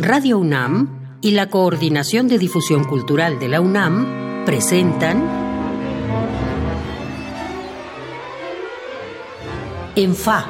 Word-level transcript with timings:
Radio 0.00 0.38
UNAM 0.38 1.18
y 1.20 1.32
la 1.32 1.48
Coordinación 1.48 2.28
de 2.28 2.38
Difusión 2.38 2.84
Cultural 2.84 3.40
de 3.40 3.48
la 3.48 3.60
UNAM 3.60 4.44
presentan 4.46 5.28
En 9.96 10.14
Fa. 10.14 10.46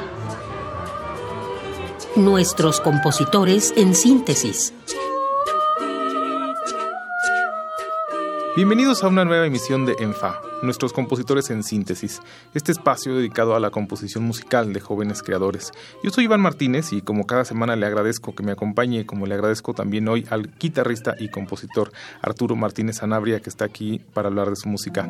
Nuestros 2.15 2.79
compositores 2.79 3.73
en 3.75 3.95
síntesis. 3.95 4.71
Bienvenidos 8.55 9.03
a 9.03 9.07
una 9.07 9.25
nueva 9.25 9.47
emisión 9.47 9.87
de 9.87 9.95
ENFA, 9.97 10.41
nuestros 10.61 10.93
compositores 10.93 11.49
en 11.49 11.63
síntesis, 11.63 12.21
este 12.53 12.71
espacio 12.71 13.15
dedicado 13.15 13.55
a 13.55 13.59
la 13.59 13.69
composición 13.69 14.23
musical 14.23 14.73
de 14.73 14.79
jóvenes 14.79 15.23
creadores. 15.23 15.71
Yo 16.03 16.09
soy 16.09 16.25
Iván 16.25 16.41
Martínez 16.41 16.93
y 16.93 17.01
como 17.01 17.25
cada 17.25 17.45
semana 17.45 17.75
le 17.75 17.85
agradezco 17.85 18.35
que 18.35 18.43
me 18.43 18.51
acompañe, 18.51 19.05
como 19.05 19.25
le 19.25 19.35
agradezco 19.35 19.73
también 19.73 20.07
hoy 20.07 20.25
al 20.29 20.49
guitarrista 20.59 21.15
y 21.19 21.29
compositor 21.29 21.91
Arturo 22.21 22.55
Martínez 22.55 22.97
Sanabria 22.97 23.39
que 23.39 23.49
está 23.49 23.65
aquí 23.65 24.01
para 24.13 24.27
hablar 24.27 24.49
de 24.49 24.55
su 24.55 24.69
música. 24.69 25.09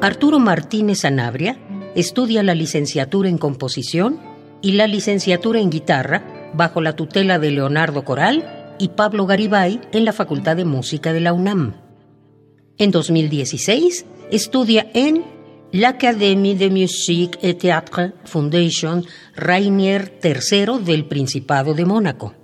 Arturo 0.00 0.38
Martínez 0.38 1.00
Sanabria 1.00 1.58
estudia 1.94 2.42
la 2.42 2.54
licenciatura 2.54 3.28
en 3.28 3.36
composición 3.36 4.20
y 4.62 4.72
la 4.72 4.86
licenciatura 4.86 5.60
en 5.60 5.70
guitarra 5.70 6.50
bajo 6.54 6.80
la 6.80 6.94
tutela 6.94 7.38
de 7.38 7.50
Leonardo 7.50 8.04
Coral 8.04 8.57
y 8.78 8.88
Pablo 8.88 9.26
Garibay 9.26 9.80
en 9.92 10.04
la 10.04 10.12
Facultad 10.12 10.56
de 10.56 10.64
Música 10.64 11.12
de 11.12 11.20
la 11.20 11.32
UNAM. 11.32 11.74
En 12.78 12.90
2016 12.90 14.06
estudia 14.30 14.88
en 14.94 15.24
l'Académie 15.72 16.54
de 16.54 16.70
Musique 16.70 17.38
et 17.42 17.54
Théâtre 17.54 18.12
Foundation 18.24 19.04
Rainier 19.36 20.18
III 20.22 20.82
del 20.84 21.04
Principado 21.04 21.74
de 21.74 21.84
Mónaco. 21.84 22.34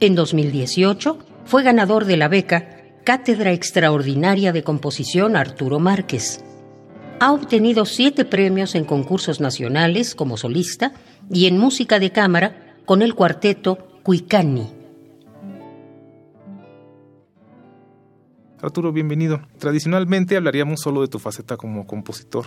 En 0.00 0.14
2018 0.14 1.18
fue 1.44 1.62
ganador 1.62 2.04
de 2.04 2.16
la 2.16 2.28
beca 2.28 2.78
Cátedra 3.04 3.52
Extraordinaria 3.52 4.52
de 4.52 4.62
Composición 4.62 5.34
Arturo 5.34 5.80
Márquez. 5.80 6.44
Ha 7.20 7.32
obtenido 7.32 7.86
siete 7.86 8.24
premios 8.24 8.74
en 8.74 8.84
concursos 8.84 9.40
nacionales 9.40 10.14
como 10.14 10.36
solista 10.36 10.92
y 11.32 11.46
en 11.46 11.58
música 11.58 11.98
de 11.98 12.12
cámara 12.12 12.76
con 12.84 13.02
el 13.02 13.14
cuarteto 13.14 13.78
Cuicani. 14.04 14.77
Arturo, 18.60 18.90
bienvenido. 18.90 19.40
Tradicionalmente 19.60 20.36
hablaríamos 20.36 20.80
solo 20.80 21.00
de 21.00 21.06
tu 21.06 21.20
faceta 21.20 21.56
como 21.56 21.86
compositor, 21.86 22.44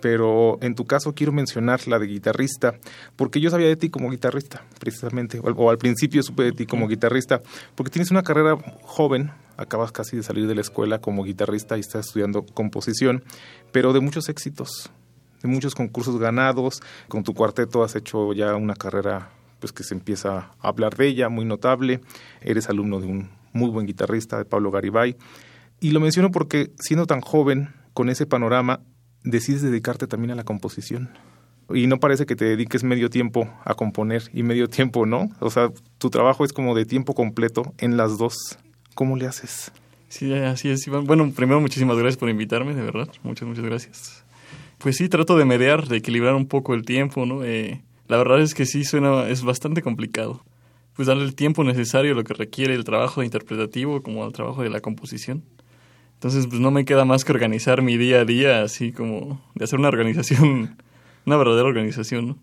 pero 0.00 0.58
en 0.62 0.74
tu 0.74 0.84
caso 0.84 1.14
quiero 1.14 1.32
mencionar 1.32 1.86
la 1.86 2.00
de 2.00 2.08
guitarrista, 2.08 2.74
porque 3.14 3.40
yo 3.40 3.48
sabía 3.48 3.68
de 3.68 3.76
ti 3.76 3.88
como 3.88 4.10
guitarrista, 4.10 4.64
precisamente, 4.80 5.40
o 5.40 5.70
al 5.70 5.78
principio 5.78 6.24
supe 6.24 6.42
de 6.42 6.52
ti 6.52 6.66
como 6.66 6.88
guitarrista, 6.88 7.40
porque 7.76 7.92
tienes 7.92 8.10
una 8.10 8.24
carrera 8.24 8.58
joven, 8.82 9.30
acabas 9.56 9.92
casi 9.92 10.16
de 10.16 10.24
salir 10.24 10.48
de 10.48 10.56
la 10.56 10.60
escuela 10.60 11.00
como 11.00 11.22
guitarrista 11.22 11.76
y 11.76 11.80
estás 11.80 12.06
estudiando 12.06 12.44
composición, 12.44 13.22
pero 13.70 13.92
de 13.92 14.00
muchos 14.00 14.28
éxitos, 14.28 14.90
de 15.40 15.48
muchos 15.48 15.76
concursos 15.76 16.18
ganados, 16.18 16.82
con 17.06 17.22
tu 17.22 17.32
cuarteto 17.32 17.84
has 17.84 17.94
hecho 17.94 18.32
ya 18.32 18.56
una 18.56 18.74
carrera 18.74 19.30
pues 19.60 19.72
que 19.72 19.84
se 19.84 19.94
empieza 19.94 20.50
a 20.60 20.68
hablar 20.68 20.96
de 20.96 21.06
ella, 21.06 21.28
muy 21.28 21.44
notable. 21.44 22.00
Eres 22.40 22.68
alumno 22.68 23.00
de 23.00 23.06
un 23.06 23.37
muy 23.52 23.70
buen 23.70 23.86
guitarrista, 23.86 24.38
de 24.38 24.44
Pablo 24.44 24.70
Garibay. 24.70 25.16
Y 25.80 25.90
lo 25.90 26.00
menciono 26.00 26.30
porque 26.30 26.72
siendo 26.78 27.06
tan 27.06 27.20
joven, 27.20 27.68
con 27.94 28.10
ese 28.10 28.26
panorama, 28.26 28.80
decides 29.24 29.62
dedicarte 29.62 30.06
también 30.06 30.30
a 30.30 30.34
la 30.34 30.44
composición. 30.44 31.10
Y 31.74 31.86
no 31.86 31.98
parece 31.98 32.26
que 32.26 32.36
te 32.36 32.46
dediques 32.46 32.82
medio 32.82 33.10
tiempo 33.10 33.48
a 33.64 33.74
componer 33.74 34.22
y 34.32 34.42
medio 34.42 34.68
tiempo, 34.68 35.04
¿no? 35.04 35.28
O 35.40 35.50
sea, 35.50 35.70
tu 35.98 36.08
trabajo 36.08 36.44
es 36.44 36.52
como 36.52 36.74
de 36.74 36.86
tiempo 36.86 37.14
completo 37.14 37.74
en 37.78 37.96
las 37.96 38.16
dos. 38.16 38.58
¿Cómo 38.94 39.16
le 39.16 39.26
haces? 39.26 39.70
Sí, 40.08 40.32
así 40.32 40.70
es, 40.70 40.88
Bueno, 40.88 41.30
primero 41.32 41.60
muchísimas 41.60 41.98
gracias 41.98 42.16
por 42.16 42.30
invitarme, 42.30 42.74
de 42.74 42.82
verdad. 42.82 43.08
Muchas, 43.22 43.46
muchas 43.46 43.64
gracias. 43.64 44.24
Pues 44.78 44.96
sí, 44.96 45.08
trato 45.08 45.36
de 45.36 45.44
mediar, 45.44 45.88
de 45.88 45.98
equilibrar 45.98 46.34
un 46.34 46.46
poco 46.46 46.74
el 46.74 46.84
tiempo, 46.84 47.26
¿no? 47.26 47.44
Eh, 47.44 47.82
la 48.06 48.16
verdad 48.16 48.40
es 48.40 48.54
que 48.54 48.64
sí 48.64 48.84
suena, 48.84 49.28
es 49.28 49.42
bastante 49.42 49.82
complicado. 49.82 50.42
Pues 50.98 51.06
darle 51.06 51.22
el 51.22 51.36
tiempo 51.36 51.62
necesario 51.62 52.12
lo 52.12 52.24
que 52.24 52.34
requiere 52.34 52.74
el 52.74 52.82
trabajo 52.82 53.22
interpretativo 53.22 54.02
como 54.02 54.24
al 54.24 54.32
trabajo 54.32 54.64
de 54.64 54.68
la 54.68 54.80
composición. 54.80 55.44
Entonces, 56.14 56.48
pues 56.48 56.60
no 56.60 56.72
me 56.72 56.84
queda 56.84 57.04
más 57.04 57.24
que 57.24 57.30
organizar 57.30 57.82
mi 57.82 57.96
día 57.96 58.22
a 58.22 58.24
día, 58.24 58.62
así 58.62 58.90
como 58.90 59.40
de 59.54 59.62
hacer 59.62 59.78
una 59.78 59.86
organización, 59.86 60.76
una 61.24 61.36
verdadera 61.36 61.68
organización, 61.68 62.26
¿no? 62.26 62.38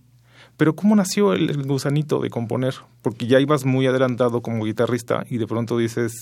Pero 0.55 0.73
¿cómo 0.73 0.95
nació 0.95 1.33
el, 1.33 1.63
gusanito 1.63 2.21
de 2.21 2.29
componer? 2.29 2.75
Porque 3.01 3.27
ya 3.27 3.41
ibas 3.41 3.65
muy 3.65 3.87
adelantado 3.87 4.41
como 4.41 4.63
guitarrista 4.63 5.25
y 5.29 5.37
de 5.37 5.47
pronto 5.47 5.77
dices... 5.77 6.13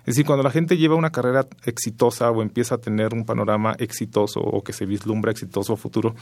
Es 0.00 0.16
decir, 0.16 0.26
cuando 0.26 0.42
la 0.42 0.50
gente 0.50 0.76
lleva 0.76 0.96
una 0.96 1.12
carrera 1.12 1.46
exitosa 1.64 2.30
o 2.30 2.42
empieza 2.42 2.74
a 2.74 2.78
tener 2.78 3.14
un 3.14 3.24
panorama 3.24 3.74
exitoso 3.78 4.40
o 4.40 4.62
que 4.62 4.74
se 4.74 4.84
vislumbra 4.84 5.32
exitoso 5.32 5.78
futuro, 5.78 6.14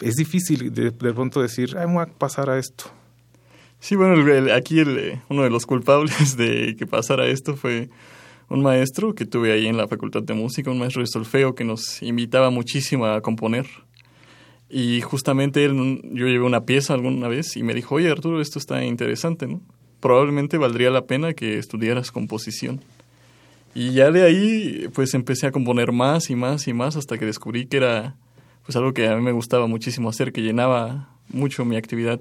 es 0.00 0.14
difícil 0.14 0.72
de, 0.72 0.92
pronto 0.92 1.42
decir, 1.42 1.76
Ay, 1.76 1.92
voy 1.92 2.04
a 2.04 2.06
pasar 2.06 2.50
a 2.50 2.56
esto. 2.56 2.84
Sí, 3.80 3.96
bueno, 3.96 4.24
aquí 4.54 4.80
el, 4.80 5.20
uno 5.28 5.42
de 5.42 5.50
los 5.50 5.66
culpables 5.66 6.36
de 6.36 6.74
que 6.76 6.86
pasara 6.86 7.26
esto 7.26 7.56
fue 7.56 7.90
un 8.48 8.62
maestro 8.62 9.14
que 9.14 9.26
tuve 9.26 9.52
ahí 9.52 9.66
en 9.66 9.76
la 9.76 9.88
Facultad 9.88 10.22
de 10.22 10.34
Música, 10.34 10.70
un 10.70 10.78
maestro 10.78 11.02
de 11.02 11.06
solfeo 11.06 11.54
que 11.54 11.64
nos 11.64 12.02
invitaba 12.02 12.50
muchísimo 12.50 13.06
a 13.06 13.20
componer. 13.20 13.66
Y 14.70 15.00
justamente 15.02 15.64
él, 15.64 16.00
yo 16.12 16.26
llevé 16.26 16.44
una 16.44 16.64
pieza 16.64 16.94
alguna 16.94 17.28
vez 17.28 17.56
y 17.56 17.62
me 17.62 17.74
dijo, 17.74 17.96
oye 17.96 18.10
Arturo, 18.10 18.40
esto 18.40 18.58
está 18.58 18.84
interesante, 18.84 19.46
¿no? 19.46 19.60
Probablemente 20.00 20.58
valdría 20.58 20.90
la 20.90 21.06
pena 21.06 21.32
que 21.32 21.58
estudiaras 21.58 22.10
composición. 22.10 22.80
Y 23.74 23.92
ya 23.92 24.10
de 24.10 24.22
ahí, 24.22 24.88
pues 24.94 25.14
empecé 25.14 25.46
a 25.46 25.52
componer 25.52 25.92
más 25.92 26.30
y 26.30 26.36
más 26.36 26.68
y 26.68 26.72
más 26.72 26.96
hasta 26.96 27.18
que 27.18 27.26
descubrí 27.26 27.66
que 27.66 27.78
era 27.78 28.16
pues 28.64 28.76
algo 28.76 28.94
que 28.94 29.08
a 29.08 29.16
mí 29.16 29.22
me 29.22 29.32
gustaba 29.32 29.66
muchísimo 29.66 30.08
hacer, 30.08 30.32
que 30.32 30.42
llenaba 30.42 31.10
mucho 31.28 31.64
mi 31.64 31.76
actividad 31.76 32.20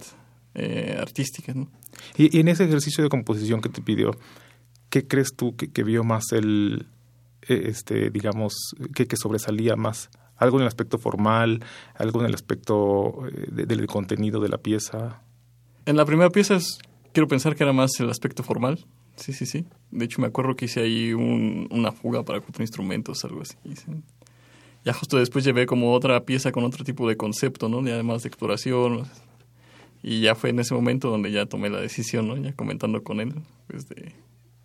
eh, 0.56 0.98
artística. 1.00 1.54
¿no? 1.54 1.68
Y, 2.18 2.40
en 2.40 2.48
ese 2.48 2.66
ejercicio 2.66 3.04
de 3.04 3.10
composición 3.10 3.62
que 3.62 3.70
te 3.70 3.82
pidió, 3.82 4.12
¿qué 4.90 5.08
crees 5.08 5.36
tú 5.36 5.56
que, 5.56 5.84
vio 5.84 6.04
más 6.04 6.32
el, 6.32 6.88
eh, 7.48 7.64
este, 7.66 8.10
digamos, 8.10 8.76
que, 8.96 9.08
que, 9.08 9.18
sobresalía 9.18 9.76
más? 9.76 10.10
¿Algo 10.38 10.58
en 10.58 10.64
el 10.64 10.68
aspecto 10.68 10.98
formal? 10.98 11.64
¿Algo 11.96 12.22
en 12.22 12.28
el 12.28 12.34
aspecto 12.34 13.28
eh, 13.28 13.66
del 13.66 13.86
contenido 13.88 14.40
de 14.40 14.50
la 14.50 14.58
pieza? 14.58 15.22
En 15.86 15.98
la 15.98 16.06
primera 16.06 16.30
pieza 16.30 16.58
quiero 17.14 17.28
pensar 17.28 17.56
que 17.56 17.64
era 17.64 17.74
más 17.74 18.00
el 18.00 18.10
aspecto 18.10 18.44
formal. 18.44 18.86
Sí, 19.16 19.32
sí, 19.32 19.46
sí. 19.46 19.66
De 19.92 20.06
hecho, 20.06 20.22
me 20.22 20.28
acuerdo 20.28 20.56
que 20.56 20.66
hice 20.66 20.82
ahí 20.82 21.14
una 21.14 21.92
fuga 21.92 22.24
para 22.24 22.40
cuatro 22.42 22.64
instrumentos, 22.64 23.24
algo 23.24 23.42
así 23.42 23.56
ya 24.86 24.94
justo 24.94 25.18
después 25.18 25.46
llevé 25.46 25.66
como 25.66 25.94
otra 25.94 26.26
pieza 26.26 26.52
con 26.52 26.64
otro 26.64 26.84
tipo 26.84 27.08
de 27.08 27.16
concepto, 27.16 27.70
¿no? 27.70 27.88
Y 27.88 27.92
además 27.92 28.24
de 28.24 28.28
exploración. 28.28 29.06
Y 30.04 30.20
ya 30.20 30.36
fue 30.36 30.50
en 30.50 30.60
ese 30.60 30.74
momento 30.74 31.10
donde 31.10 31.32
ya 31.32 31.46
tomé 31.46 31.70
la 31.70 31.80
decisión, 31.80 32.28
¿no? 32.28 32.38
Ya 32.38 32.54
comentando 32.54 33.02
con 33.04 33.22
él, 33.22 33.34
pues 33.68 33.88
de 33.88 34.12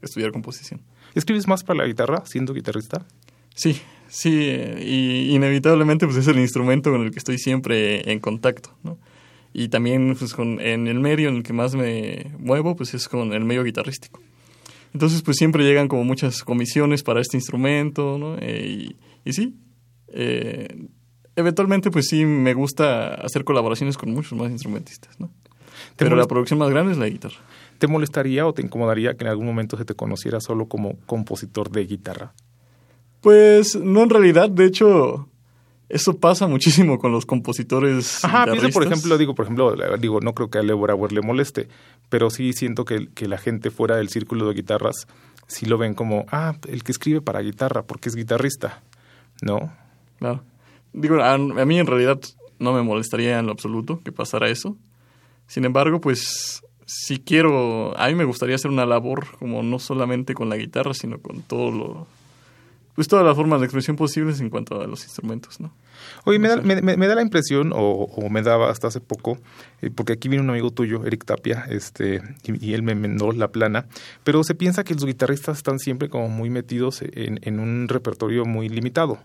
estudiar 0.03 0.33
composición. 0.33 0.81
¿Escribes 1.15 1.47
más 1.47 1.65
para 1.65 1.79
la 1.79 1.87
guitarra 1.87 2.27
siendo 2.27 2.53
guitarrista? 2.53 3.07
Sí, 3.55 3.81
sí, 4.09 4.31
y 4.31 5.35
inevitablemente 5.35 6.07
pues 6.07 6.19
es 6.19 6.29
el 6.29 6.39
instrumento 6.39 6.91
con 6.91 7.03
el 7.03 7.11
que 7.11 7.19
estoy 7.19 7.39
siempre 7.39 8.11
en 8.11 8.21
contacto, 8.21 8.77
¿no? 8.83 8.99
Y 9.53 9.69
también 9.69 10.15
pues 10.19 10.35
con, 10.35 10.61
en 10.61 10.87
el 10.87 11.01
medio 11.01 11.29
en 11.29 11.37
el 11.37 11.43
que 11.43 11.53
más 11.53 11.75
me 11.75 12.33
muevo 12.39 12.77
pues 12.77 12.95
es 12.95 13.09
con 13.09 13.33
el 13.33 13.45
medio 13.45 13.65
guitarrístico. 13.65 14.21
Entonces 14.93 15.23
pues 15.23 15.37
siempre 15.37 15.65
llegan 15.65 15.89
como 15.89 16.05
muchas 16.05 16.45
comisiones 16.45 17.03
para 17.03 17.21
este 17.21 17.37
instrumento, 17.37 18.19
¿no? 18.19 18.37
Eh, 18.41 18.67
y, 18.69 18.97
y 19.29 19.33
sí, 19.33 19.57
eh, 20.09 20.87
eventualmente, 21.39 21.91
pues 21.93 22.09
sí, 22.09 22.25
me 22.25 22.53
gusta 22.53 23.15
hacer 23.15 23.45
colaboraciones 23.45 23.97
con 23.97 24.11
muchos 24.11 24.37
más 24.37 24.51
instrumentistas, 24.51 25.21
¿no? 25.21 25.31
Pero 25.97 26.17
la 26.17 26.27
producción 26.27 26.59
más 26.59 26.71
grande 26.71 26.93
es 26.93 26.99
la 26.99 27.09
guitarra. 27.09 27.37
¿Te 27.79 27.87
molestaría 27.87 28.45
o 28.45 28.53
te 28.53 28.63
incomodaría 28.63 29.15
que 29.15 29.25
en 29.25 29.31
algún 29.31 29.47
momento 29.47 29.77
se 29.77 29.85
te 29.85 29.95
conociera 29.95 30.41
solo 30.41 30.67
como 30.67 30.99
compositor 31.07 31.71
de 31.71 31.87
guitarra? 31.87 32.35
Pues 33.21 33.77
no 33.77 34.03
en 34.03 34.11
realidad, 34.11 34.51
de 34.51 34.65
hecho, 34.65 35.29
eso 35.89 36.19
pasa 36.19 36.49
muchísimo 36.49 36.99
con 36.99 37.13
los 37.13 37.25
compositores. 37.25 38.25
Ajá, 38.25 38.47
pienso, 38.47 38.69
por 38.71 38.85
ejemplo, 38.85 39.17
digo, 39.17 39.37
por 39.37 39.45
ejemplo, 39.45 39.77
digo, 39.99 40.21
no 40.21 40.35
creo 40.35 40.51
que 40.51 40.59
a 40.59 40.63
Leo 40.63 40.79
Brauer 40.79 41.13
le 41.13 41.23
moleste, 41.23 41.69
pero 42.09 42.31
sí 42.31 42.53
siento 42.53 42.85
que, 42.85 43.09
que, 43.15 43.29
la 43.29 43.39
gente 43.39 43.71
fuera 43.71 43.97
del 43.97 44.09
círculo 44.09 44.49
de 44.49 44.55
guitarras 44.55 45.07
sí 45.47 45.67
lo 45.67 45.79
ven 45.79 45.95
como, 45.95 46.27
ah, 46.31 46.57
el 46.69 46.83
que 46.83 46.93
escribe 46.93 47.21
para 47.21 47.41
guitarra, 47.41 47.85
porque 47.85 48.09
es 48.09 48.17
guitarrista, 48.17 48.83
¿no? 49.41 49.73
Claro. 50.19 50.43
Digo, 50.93 51.23
a, 51.23 51.39
mí 51.39 51.79
en 51.79 51.87
realidad 51.87 52.21
no 52.59 52.73
me 52.73 52.83
molestaría 52.83 53.39
en 53.39 53.47
lo 53.47 53.53
absoluto 53.53 54.01
que 54.05 54.13
pasara 54.13 54.49
eso. 54.49 54.77
Sin 55.47 55.65
embargo, 55.65 56.01
pues 56.01 56.63
si 56.87 57.19
quiero, 57.19 57.97
a 57.99 58.09
mí 58.09 58.15
me 58.15 58.25
gustaría 58.25 58.55
hacer 58.55 58.71
una 58.71 58.87
labor 58.87 59.27
como 59.39 59.63
no 59.63 59.79
solamente 59.79 60.35
con 60.35 60.49
la 60.49 60.57
guitarra, 60.57 60.95
sino 60.95 61.19
con 61.19 61.43
todo 61.43 61.71
lo, 61.71 62.07
pues 62.99 63.07
todas 63.07 63.25
las 63.25 63.37
formas 63.37 63.61
de 63.61 63.67
expresión 63.67 63.95
posibles 63.95 64.41
en 64.41 64.51
cuanto 64.51 64.81
a 64.81 64.87
los 64.89 65.05
instrumentos, 65.05 65.61
¿no? 65.61 65.73
Oye, 66.25 66.41
me 66.41 66.49
da, 66.49 66.57
me, 66.57 66.81
me 66.83 67.07
da 67.07 67.15
la 67.15 67.23
impresión, 67.23 67.71
o, 67.73 68.29
me 68.29 68.43
daba 68.43 68.71
hasta 68.71 68.89
hace 68.89 69.01
poco, 69.01 69.39
eh, 69.83 69.91
porque 69.95 70.15
aquí 70.15 70.29
viene 70.29 70.43
un 70.43 70.51
amigo 70.51 70.73
tuyo, 70.73 71.07
Eric 71.07 71.25
Tapia, 71.25 71.65
este, 71.71 72.21
y, 72.43 72.75
él 72.75 72.83
me 72.83 72.97
mandó 72.97 73.31
la 73.31 73.53
plana, 73.53 73.87
pero 74.25 74.43
se 74.43 74.57
piensa 74.57 74.83
que 74.83 74.95
los 74.95 75.07
guitarristas 75.07 75.59
están 75.59 75.79
siempre 75.79 76.09
como 76.09 76.29
muy 76.29 76.51
metidos 76.51 77.03
en, 77.03 77.39
en 77.43 77.61
un 77.61 77.87
repertorio 77.87 78.45
muy 78.45 78.69
limitado, 78.69 79.21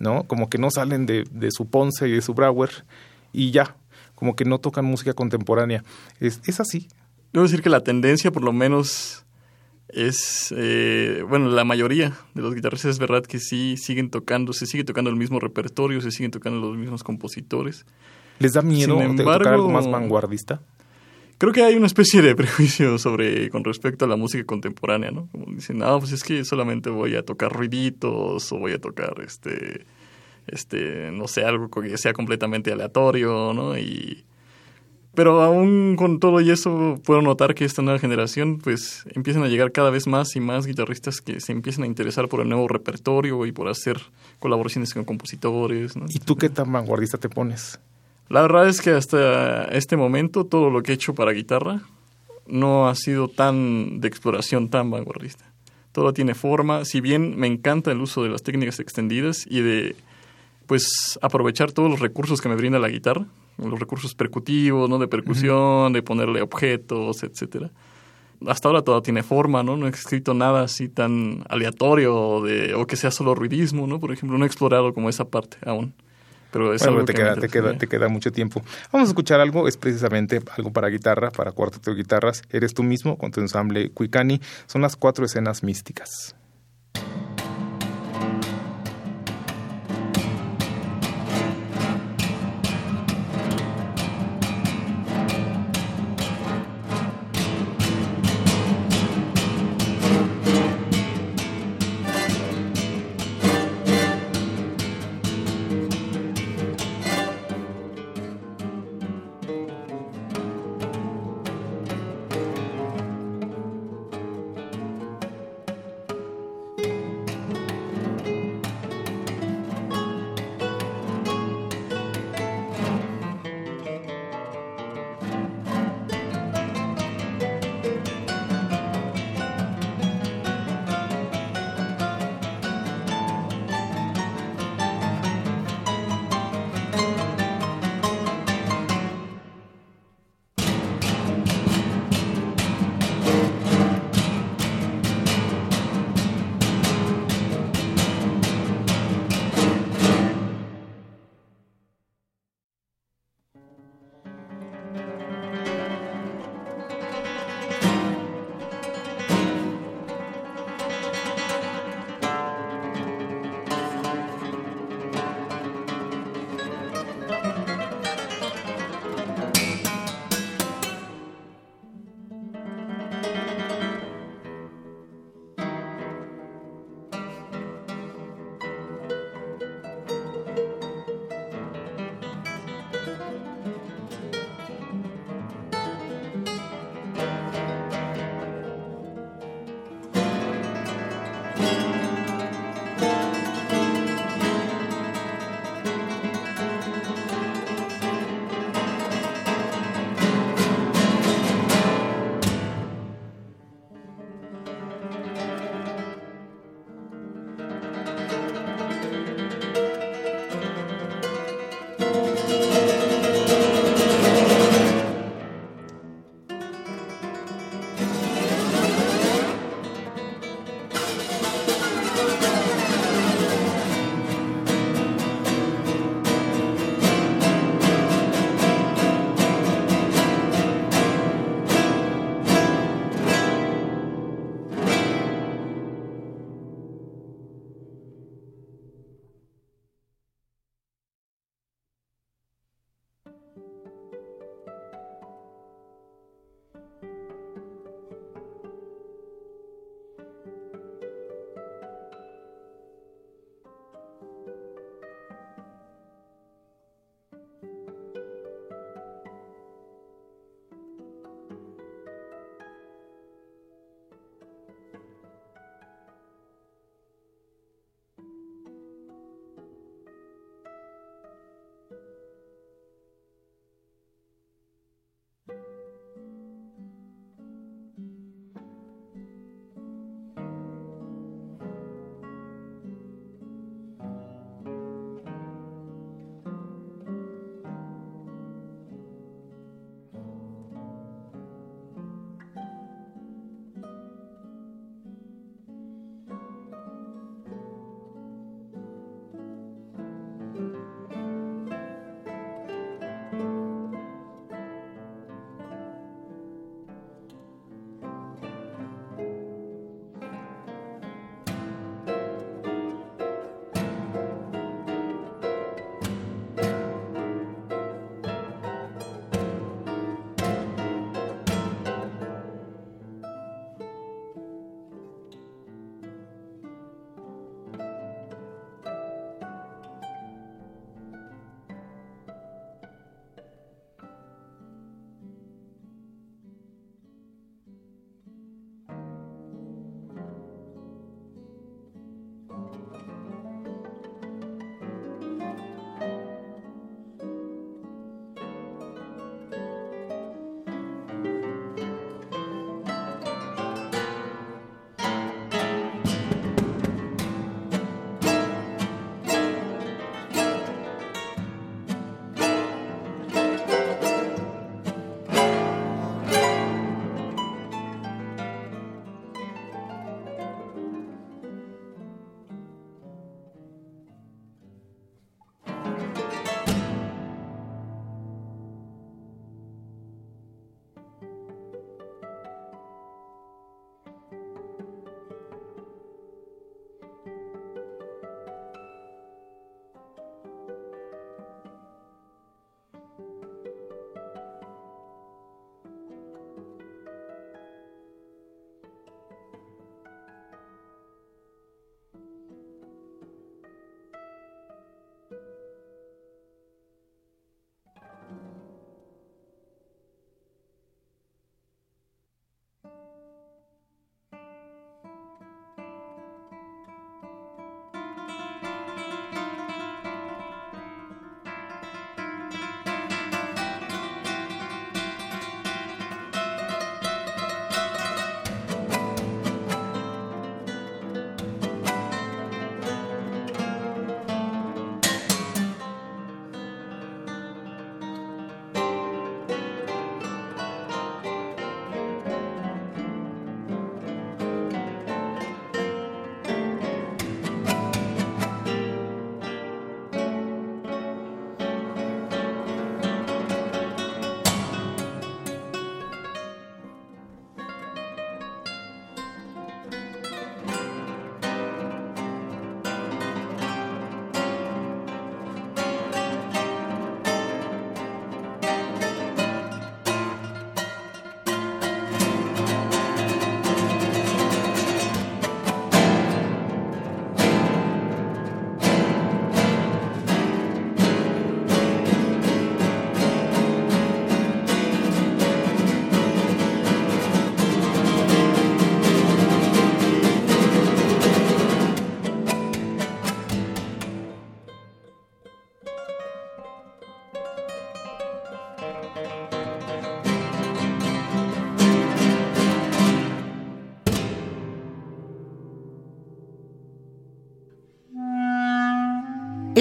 ¿no? 0.00 0.24
Como 0.24 0.48
que 0.48 0.58
no 0.58 0.70
salen 0.70 1.06
de, 1.06 1.24
de 1.30 1.50
su 1.50 1.68
Ponce 1.68 2.08
y 2.08 2.12
de 2.12 2.22
su 2.22 2.34
Brauer 2.34 2.84
y 3.32 3.50
ya, 3.50 3.76
como 4.14 4.36
que 4.36 4.44
no 4.44 4.58
tocan 4.58 4.84
música 4.84 5.12
contemporánea. 5.14 5.84
¿Es, 6.20 6.40
es 6.46 6.60
así? 6.60 6.88
Debo 7.32 7.44
decir 7.44 7.62
que 7.62 7.70
la 7.70 7.82
tendencia, 7.82 8.30
por 8.30 8.44
lo 8.44 8.52
menos 8.52 9.24
es, 9.88 10.54
eh, 10.56 11.24
bueno, 11.28 11.48
la 11.48 11.64
mayoría 11.64 12.16
de 12.34 12.42
los 12.42 12.54
guitarristas 12.54 12.92
es 12.92 12.98
verdad 12.98 13.24
que 13.24 13.38
sí 13.38 13.76
siguen 13.76 14.10
tocando, 14.10 14.52
se 14.52 14.66
sigue 14.66 14.84
tocando 14.84 15.10
el 15.10 15.16
mismo 15.16 15.40
repertorio, 15.40 16.00
se 16.00 16.10
siguen 16.10 16.30
tocando 16.30 16.60
los 16.60 16.76
mismos 16.76 17.02
compositores. 17.02 17.86
¿Les 18.38 18.52
da 18.52 18.62
miedo 18.62 18.98
tocar 19.16 19.46
algo 19.48 19.68
más 19.68 19.88
vanguardista? 19.90 20.60
Creo 21.44 21.52
que 21.52 21.62
hay 21.62 21.74
una 21.74 21.88
especie 21.88 22.22
de 22.22 22.34
prejuicio 22.36 22.96
sobre 22.96 23.50
con 23.50 23.64
respecto 23.64 24.06
a 24.06 24.08
la 24.08 24.16
música 24.16 24.46
contemporánea, 24.46 25.10
¿no? 25.10 25.28
Como 25.30 25.44
dicen, 25.54 25.76
no, 25.76 25.98
pues 25.98 26.12
es 26.12 26.24
que 26.24 26.42
solamente 26.42 26.88
voy 26.88 27.16
a 27.16 27.22
tocar 27.22 27.52
ruiditos 27.52 28.50
o 28.50 28.58
voy 28.58 28.72
a 28.72 28.78
tocar 28.78 29.16
este 29.22 29.84
este 30.46 31.10
no 31.12 31.28
sé, 31.28 31.44
algo 31.44 31.68
que 31.68 31.98
sea 31.98 32.14
completamente 32.14 32.72
aleatorio, 32.72 33.52
¿no? 33.52 33.76
Y 33.76 34.24
pero 35.12 35.42
aún 35.42 35.96
con 35.96 36.18
todo 36.18 36.40
y 36.40 36.50
eso 36.50 36.98
puedo 37.04 37.20
notar 37.20 37.54
que 37.54 37.66
esta 37.66 37.82
nueva 37.82 37.98
generación 37.98 38.56
pues 38.56 39.04
empiezan 39.14 39.42
a 39.42 39.48
llegar 39.48 39.70
cada 39.70 39.90
vez 39.90 40.06
más 40.06 40.36
y 40.36 40.40
más 40.40 40.66
guitarristas 40.66 41.20
que 41.20 41.40
se 41.40 41.52
empiezan 41.52 41.84
a 41.84 41.88
interesar 41.88 42.26
por 42.30 42.40
el 42.40 42.48
nuevo 42.48 42.68
repertorio 42.68 43.44
y 43.44 43.52
por 43.52 43.68
hacer 43.68 44.00
colaboraciones 44.38 44.94
con 44.94 45.04
compositores. 45.04 45.92
¿Y 46.08 46.20
tú 46.20 46.36
qué 46.36 46.48
tan 46.48 46.72
vanguardista 46.72 47.18
te 47.18 47.28
pones? 47.28 47.78
La 48.28 48.42
verdad 48.42 48.68
es 48.68 48.80
que 48.80 48.90
hasta 48.90 49.64
este 49.66 49.96
momento 49.96 50.44
todo 50.44 50.70
lo 50.70 50.82
que 50.82 50.92
he 50.92 50.94
hecho 50.94 51.14
para 51.14 51.32
guitarra 51.32 51.82
no 52.46 52.88
ha 52.88 52.94
sido 52.94 53.28
tan 53.28 54.00
de 54.00 54.08
exploración 54.08 54.70
tan 54.70 54.90
vanguardista. 54.90 55.44
Todo 55.92 56.12
tiene 56.12 56.34
forma, 56.34 56.84
si 56.84 57.00
bien 57.00 57.38
me 57.38 57.46
encanta 57.46 57.92
el 57.92 58.00
uso 58.00 58.22
de 58.22 58.28
las 58.28 58.42
técnicas 58.42 58.80
extendidas 58.80 59.46
y 59.48 59.60
de 59.60 59.96
pues 60.66 61.18
aprovechar 61.22 61.72
todos 61.72 61.90
los 61.90 62.00
recursos 62.00 62.40
que 62.40 62.48
me 62.48 62.56
brinda 62.56 62.78
la 62.78 62.88
guitarra, 62.88 63.26
los 63.58 63.78
recursos 63.78 64.14
percutivos, 64.14 64.88
¿no? 64.88 64.98
De 64.98 65.06
percusión, 65.08 65.92
de 65.92 66.02
ponerle 66.02 66.42
objetos, 66.42 67.22
etcétera. 67.22 67.70
Hasta 68.46 68.68
ahora 68.68 68.82
todo 68.82 69.00
tiene 69.02 69.22
forma, 69.22 69.62
¿no? 69.62 69.76
No 69.76 69.86
he 69.86 69.90
escrito 69.90 70.34
nada 70.34 70.62
así 70.62 70.88
tan 70.88 71.44
aleatorio 71.48 72.16
o, 72.16 72.44
de, 72.44 72.74
o 72.74 72.86
que 72.86 72.96
sea 72.96 73.10
solo 73.10 73.34
ruidismo, 73.34 73.86
¿no? 73.86 74.00
Por 74.00 74.12
ejemplo, 74.12 74.36
no 74.36 74.44
he 74.44 74.46
explorado 74.48 74.92
como 74.92 75.08
esa 75.08 75.26
parte 75.26 75.58
aún. 75.64 75.94
Pero 76.54 76.72
es 76.72 76.82
algo 76.84 77.04
te, 77.04 77.14
queda, 77.14 77.34
te, 77.34 77.48
queda, 77.48 77.76
te 77.76 77.88
queda 77.88 78.06
mucho 78.06 78.30
tiempo. 78.30 78.62
Vamos 78.92 79.08
a 79.08 79.10
escuchar 79.10 79.40
algo, 79.40 79.66
es 79.66 79.76
precisamente 79.76 80.40
algo 80.56 80.72
para 80.72 80.86
guitarra, 80.86 81.32
para 81.32 81.50
cuarteto 81.50 81.90
de 81.90 81.96
guitarras. 81.96 82.42
Eres 82.48 82.74
tú 82.74 82.84
mismo 82.84 83.18
con 83.18 83.32
tu 83.32 83.40
ensamble 83.40 83.90
Cuicani. 83.90 84.40
Son 84.68 84.80
las 84.80 84.94
cuatro 84.94 85.24
escenas 85.24 85.64
místicas. 85.64 86.36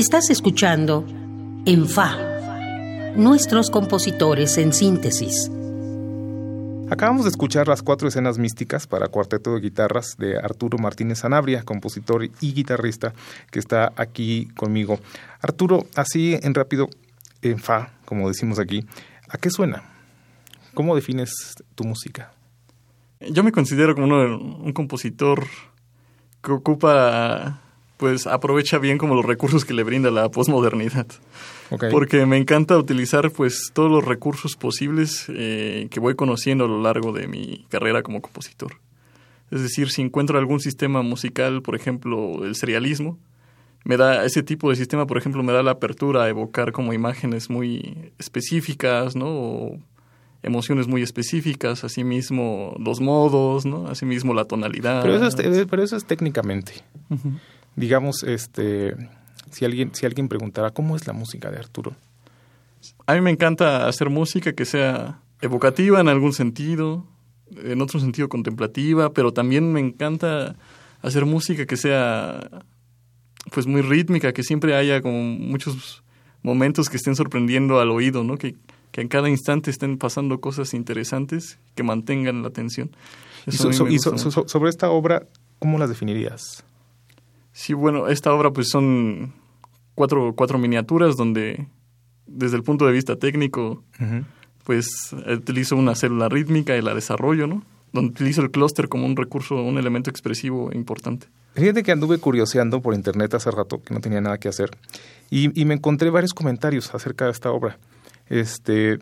Estás 0.04 0.30
escuchando 0.30 1.06
En 1.66 1.88
Fa, 1.88 2.18
nuestros 3.16 3.72
compositores 3.72 4.58
en 4.58 4.74
síntesis. 4.74 5.50
Acabamos 6.90 7.24
de 7.24 7.30
escuchar 7.30 7.70
las 7.70 7.82
cuatro 7.82 8.10
escenas 8.10 8.38
místicas 8.38 8.86
para 8.86 9.08
cuarteto 9.08 9.54
de 9.54 9.62
guitarras 9.62 10.18
de 10.18 10.38
Arturo 10.38 10.78
Martínez 10.78 11.20
Sanabria, 11.20 11.64
compositor 11.64 12.26
y 12.26 12.54
guitarrista 12.54 13.14
que 13.50 13.60
está 13.60 13.94
aquí 13.96 14.50
conmigo. 14.58 15.00
Arturo, 15.40 15.86
así 15.96 16.38
en 16.44 16.54
rápido, 16.54 16.90
en 17.42 17.58
fa, 17.58 17.94
como 18.04 18.28
decimos 18.28 18.60
aquí, 18.60 18.86
¿a 19.30 19.38
qué 19.38 19.50
suena? 19.50 19.84
¿Cómo 20.74 20.96
defines 20.96 21.56
tu 21.76 21.86
música? 21.86 22.34
Yo 23.22 23.42
me 23.42 23.54
considero 23.54 23.96
como 23.96 24.18
un 24.18 24.74
compositor 24.74 25.46
que 26.44 26.52
ocupa, 26.52 27.62
pues 27.98 28.28
aprovecha 28.28 28.80
bien 28.80 28.98
como 28.98 29.16
los 29.16 29.26
recursos 29.26 29.66
que 29.66 29.74
le 29.74 29.84
brinda 29.84 30.12
la 30.12 30.30
posmodernidad. 30.30 31.08
Porque 31.92 32.26
me 32.26 32.38
encanta 32.38 32.78
utilizar 32.78 33.32
pues 33.32 33.72
todos 33.74 33.90
los 33.90 34.06
recursos 34.06 34.56
posibles 34.56 35.26
eh, 35.30 35.88
que 35.90 36.00
voy 36.00 36.16
conociendo 36.16 36.66
a 36.66 36.68
lo 36.68 36.82
largo 36.82 37.14
de 37.14 37.28
mi 37.28 37.66
carrera 37.70 38.04
como 38.04 38.22
compositor. 38.22 38.74
Es 39.50 39.62
decir, 39.62 39.90
si 39.90 40.02
encuentro 40.02 40.38
algún 40.38 40.60
sistema 40.60 41.02
musical, 41.02 41.62
por 41.62 41.76
ejemplo, 41.76 42.44
el 42.46 42.56
serialismo, 42.56 43.18
me 43.86 43.98
da 43.98 44.24
ese 44.26 44.44
tipo 44.44 44.70
de 44.70 44.76
sistema, 44.76 45.06
por 45.06 45.18
ejemplo, 45.18 45.44
me 45.44 45.54
da 45.54 45.62
la 45.62 45.72
apertura 45.72 46.24
a 46.24 46.30
evocar 46.30 46.72
como 46.72 46.94
imágenes 46.94 47.50
muy 47.50 48.12
específicas, 48.18 49.16
¿no? 49.16 49.28
O 49.28 49.80
emociones 50.42 50.88
muy 50.88 51.02
específicas, 51.02 51.84
asimismo 51.84 52.76
los 52.80 53.00
modos, 53.00 53.66
¿no? 53.66 53.88
Asimismo 53.88 54.34
la 54.34 54.46
tonalidad. 54.46 55.02
Pero 55.02 55.16
eso 55.16 55.28
es, 55.28 55.68
pero 55.68 55.84
eso 55.84 55.98
es 55.98 56.06
técnicamente. 56.06 56.74
Digamos, 57.76 58.24
este, 58.24 58.96
si 59.52 59.66
alguien, 59.66 59.94
si 59.94 60.06
alguien 60.06 60.28
preguntara, 60.28 60.72
¿cómo 60.72 60.96
es 60.96 61.08
la 61.08 61.14
música 61.14 61.52
de 61.52 61.58
Arturo? 61.58 61.96
A 63.06 63.14
mí 63.14 63.22
me 63.22 63.32
encanta 63.32 63.88
hacer 63.88 64.10
música 64.10 64.54
que 64.54 64.66
sea 64.66 65.20
evocativa 65.42 66.00
en 66.00 66.08
algún 66.08 66.34
sentido, 66.34 67.06
en 67.56 67.82
otro 67.82 68.00
sentido 68.00 68.30
contemplativa, 68.30 69.14
pero 69.14 69.34
también 69.34 69.72
me 69.72 69.80
encanta 69.80 70.56
hacer 71.02 71.26
música 71.26 71.66
que 71.66 71.78
sea 71.78 72.50
pues 73.52 73.68
muy 73.68 73.82
rítmica, 73.82 74.34
que 74.34 74.44
siempre 74.44 74.76
haya 74.76 75.02
como 75.02 75.22
muchos 75.22 76.04
momentos 76.42 76.90
que 76.90 76.98
estén 76.98 77.16
sorprendiendo 77.16 77.80
al 77.80 77.92
oído, 77.92 78.24
¿no? 78.24 78.38
Que, 78.38 78.56
que 78.92 79.02
en 79.02 79.08
cada 79.08 79.30
instante 79.30 79.70
estén 79.70 79.98
pasando 79.98 80.40
cosas 80.40 80.74
interesantes 80.74 81.60
que 81.76 81.84
mantengan 81.84 82.42
la 82.42 82.48
atención. 82.48 82.92
y, 83.48 83.52
sobre 84.00 84.70
esta 84.70 84.90
obra, 84.90 85.28
¿cómo 85.60 85.78
la 85.78 85.88
definirías? 85.88 86.64
Sí, 87.54 87.74
bueno, 87.74 88.08
esta 88.08 88.34
obra 88.34 88.52
pues 88.52 88.70
son 88.70 89.34
cuatro, 89.96 90.34
cuatro 90.36 90.58
miniaturas 90.58 91.16
donde 91.16 91.68
desde 92.26 92.58
el 92.58 92.64
punto 92.64 92.86
de 92.86 92.92
vista 92.92 93.16
técnico 93.16 93.84
pues 94.64 95.16
utilizo 95.28 95.76
una 95.76 95.96
célula 95.96 96.30
rítmica 96.30 96.76
y 96.76 96.82
la 96.82 96.94
desarrollo, 96.94 97.48
¿no? 97.48 97.64
Donde 97.92 98.12
utilizo 98.12 98.42
el 98.42 98.50
clúster 98.50 98.90
como 98.90 99.06
un 99.06 99.16
recurso, 99.16 99.56
un 99.56 99.78
elemento 99.78 100.10
expresivo 100.10 100.72
importante. 100.74 101.28
Fíjate 101.54 101.84
que 101.84 101.92
anduve 101.92 102.18
curioseando 102.18 102.82
por 102.82 102.96
internet 102.96 103.36
hace 103.36 103.52
rato, 103.52 103.84
que 103.84 103.94
no 103.94 104.02
tenía 104.02 104.20
nada 104.20 104.40
que 104.40 104.50
hacer, 104.50 104.72
y, 105.30 105.60
y 105.60 105.66
me 105.66 105.76
encontré 105.76 106.10
varios 106.10 106.34
comentarios 106.34 106.96
acerca 106.96 107.26
de 107.26 107.32
esta 107.32 107.52
obra. 107.52 107.78
Este, 108.28 108.98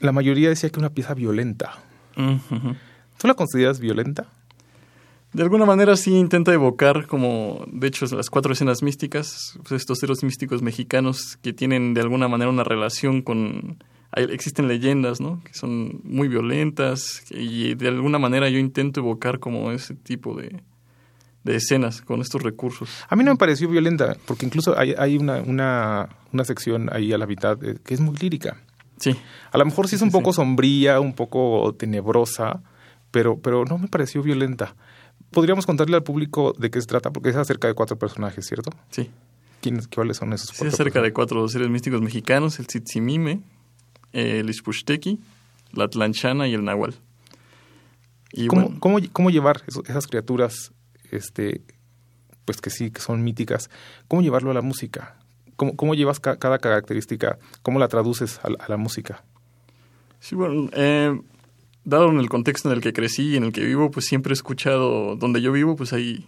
la 0.00 0.12
mayoría 0.12 0.50
decía 0.50 0.68
que 0.68 0.78
una 0.78 0.90
pieza 0.90 1.14
violenta. 1.14 1.78
¿Tú 2.14 3.26
la 3.26 3.34
consideras 3.34 3.80
violenta? 3.80 4.26
De 5.38 5.44
alguna 5.44 5.66
manera 5.66 5.94
sí 5.94 6.16
intenta 6.16 6.52
evocar, 6.52 7.06
como 7.06 7.64
de 7.68 7.86
hecho 7.86 8.06
las 8.06 8.28
cuatro 8.28 8.52
escenas 8.52 8.82
místicas, 8.82 9.56
pues, 9.62 9.80
estos 9.80 10.02
héroes 10.02 10.24
místicos 10.24 10.62
mexicanos 10.62 11.38
que 11.40 11.52
tienen 11.52 11.94
de 11.94 12.00
alguna 12.00 12.26
manera 12.26 12.50
una 12.50 12.64
relación 12.64 13.22
con... 13.22 13.78
existen 14.16 14.66
leyendas, 14.66 15.20
¿no? 15.20 15.40
Que 15.44 15.54
son 15.54 16.00
muy 16.02 16.26
violentas 16.26 17.22
y 17.30 17.76
de 17.76 17.86
alguna 17.86 18.18
manera 18.18 18.48
yo 18.48 18.58
intento 18.58 18.98
evocar 18.98 19.38
como 19.38 19.70
ese 19.70 19.94
tipo 19.94 20.34
de, 20.34 20.60
de 21.44 21.54
escenas 21.54 22.02
con 22.02 22.20
estos 22.20 22.42
recursos. 22.42 22.90
A 23.08 23.14
mí 23.14 23.22
no 23.22 23.30
me 23.30 23.38
pareció 23.38 23.68
violenta, 23.68 24.16
porque 24.26 24.44
incluso 24.44 24.76
hay, 24.76 24.96
hay 24.98 25.18
una, 25.18 25.36
una, 25.36 26.08
una, 26.32 26.44
sección 26.44 26.90
ahí 26.92 27.12
a 27.12 27.18
la 27.18 27.28
mitad 27.28 27.62
eh, 27.62 27.78
que 27.84 27.94
es 27.94 28.00
muy 28.00 28.16
lírica. 28.16 28.56
Sí. 28.96 29.14
A 29.52 29.58
lo 29.58 29.64
mejor 29.64 29.86
sí 29.86 29.94
es 29.94 30.02
un 30.02 30.10
poco 30.10 30.32
sombría, 30.32 30.98
un 30.98 31.12
poco 31.12 31.76
tenebrosa, 31.78 32.60
pero, 33.12 33.38
pero 33.38 33.64
no 33.64 33.78
me 33.78 33.86
pareció 33.86 34.20
violenta. 34.20 34.74
Podríamos 35.30 35.66
contarle 35.66 35.96
al 35.96 36.02
público 36.02 36.54
de 36.58 36.70
qué 36.70 36.80
se 36.80 36.86
trata, 36.86 37.10
porque 37.10 37.30
es 37.30 37.36
acerca 37.36 37.68
de 37.68 37.74
cuatro 37.74 37.98
personajes, 37.98 38.46
¿cierto? 38.46 38.70
Sí. 38.90 39.10
¿Quiénes, 39.60 39.88
¿Cuáles 39.88 40.16
son 40.16 40.32
esos 40.32 40.50
cuatro? 40.50 40.70
Sí, 40.70 40.74
acerca 40.74 41.02
de 41.02 41.12
cuatro 41.12 41.46
seres 41.48 41.68
místicos 41.68 42.00
mexicanos, 42.00 42.58
el 42.58 42.66
Tzimime, 42.66 43.42
el 44.12 44.48
Ishpushteki, 44.48 45.18
la 45.72 45.88
Tlanchana 45.88 46.48
y 46.48 46.54
el 46.54 46.64
Nahual. 46.64 46.94
Y 48.32 48.46
¿Cómo, 48.46 48.78
cómo, 48.78 48.98
¿Cómo 49.12 49.30
llevar 49.30 49.62
esas 49.66 50.06
criaturas 50.06 50.72
este, 51.10 51.62
pues 52.44 52.60
que 52.60 52.70
sí, 52.70 52.90
que 52.90 53.00
son 53.00 53.22
míticas, 53.22 53.70
¿cómo 54.08 54.22
llevarlo 54.22 54.50
a 54.50 54.54
la 54.54 54.62
música? 54.62 55.16
¿Cómo, 55.56 55.76
cómo 55.76 55.94
llevas 55.94 56.20
cada 56.20 56.58
característica? 56.58 57.38
¿Cómo 57.62 57.78
la 57.78 57.88
traduces 57.88 58.40
a 58.42 58.68
la, 58.68 58.76
música? 58.76 59.24
Sí, 60.20 60.34
bueno, 60.34 60.70
eh, 60.72 61.20
dado 61.88 62.10
en 62.10 62.18
el 62.18 62.28
contexto 62.28 62.68
en 62.68 62.76
el 62.76 62.82
que 62.82 62.92
crecí 62.92 63.30
y 63.30 63.36
en 63.36 63.44
el 63.44 63.52
que 63.52 63.64
vivo, 63.64 63.90
pues 63.90 64.06
siempre 64.06 64.32
he 64.32 64.34
escuchado, 64.34 65.16
donde 65.16 65.40
yo 65.40 65.52
vivo, 65.52 65.74
pues 65.74 65.92
hay 65.92 66.26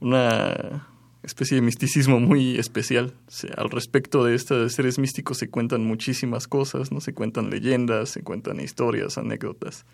una 0.00 0.88
especie 1.22 1.56
de 1.56 1.60
misticismo 1.60 2.18
muy 2.18 2.56
especial. 2.58 3.12
al 3.56 3.70
respecto 3.70 4.24
de 4.24 4.34
estos 4.34 4.72
seres 4.72 4.98
místicos 4.98 5.38
se 5.38 5.50
cuentan 5.50 5.84
muchísimas 5.84 6.46
cosas, 6.46 6.92
¿no? 6.92 7.00
Se 7.00 7.12
cuentan 7.12 7.50
leyendas, 7.50 8.10
se 8.10 8.22
cuentan 8.22 8.60
historias, 8.60 9.18
anécdotas. 9.18 9.84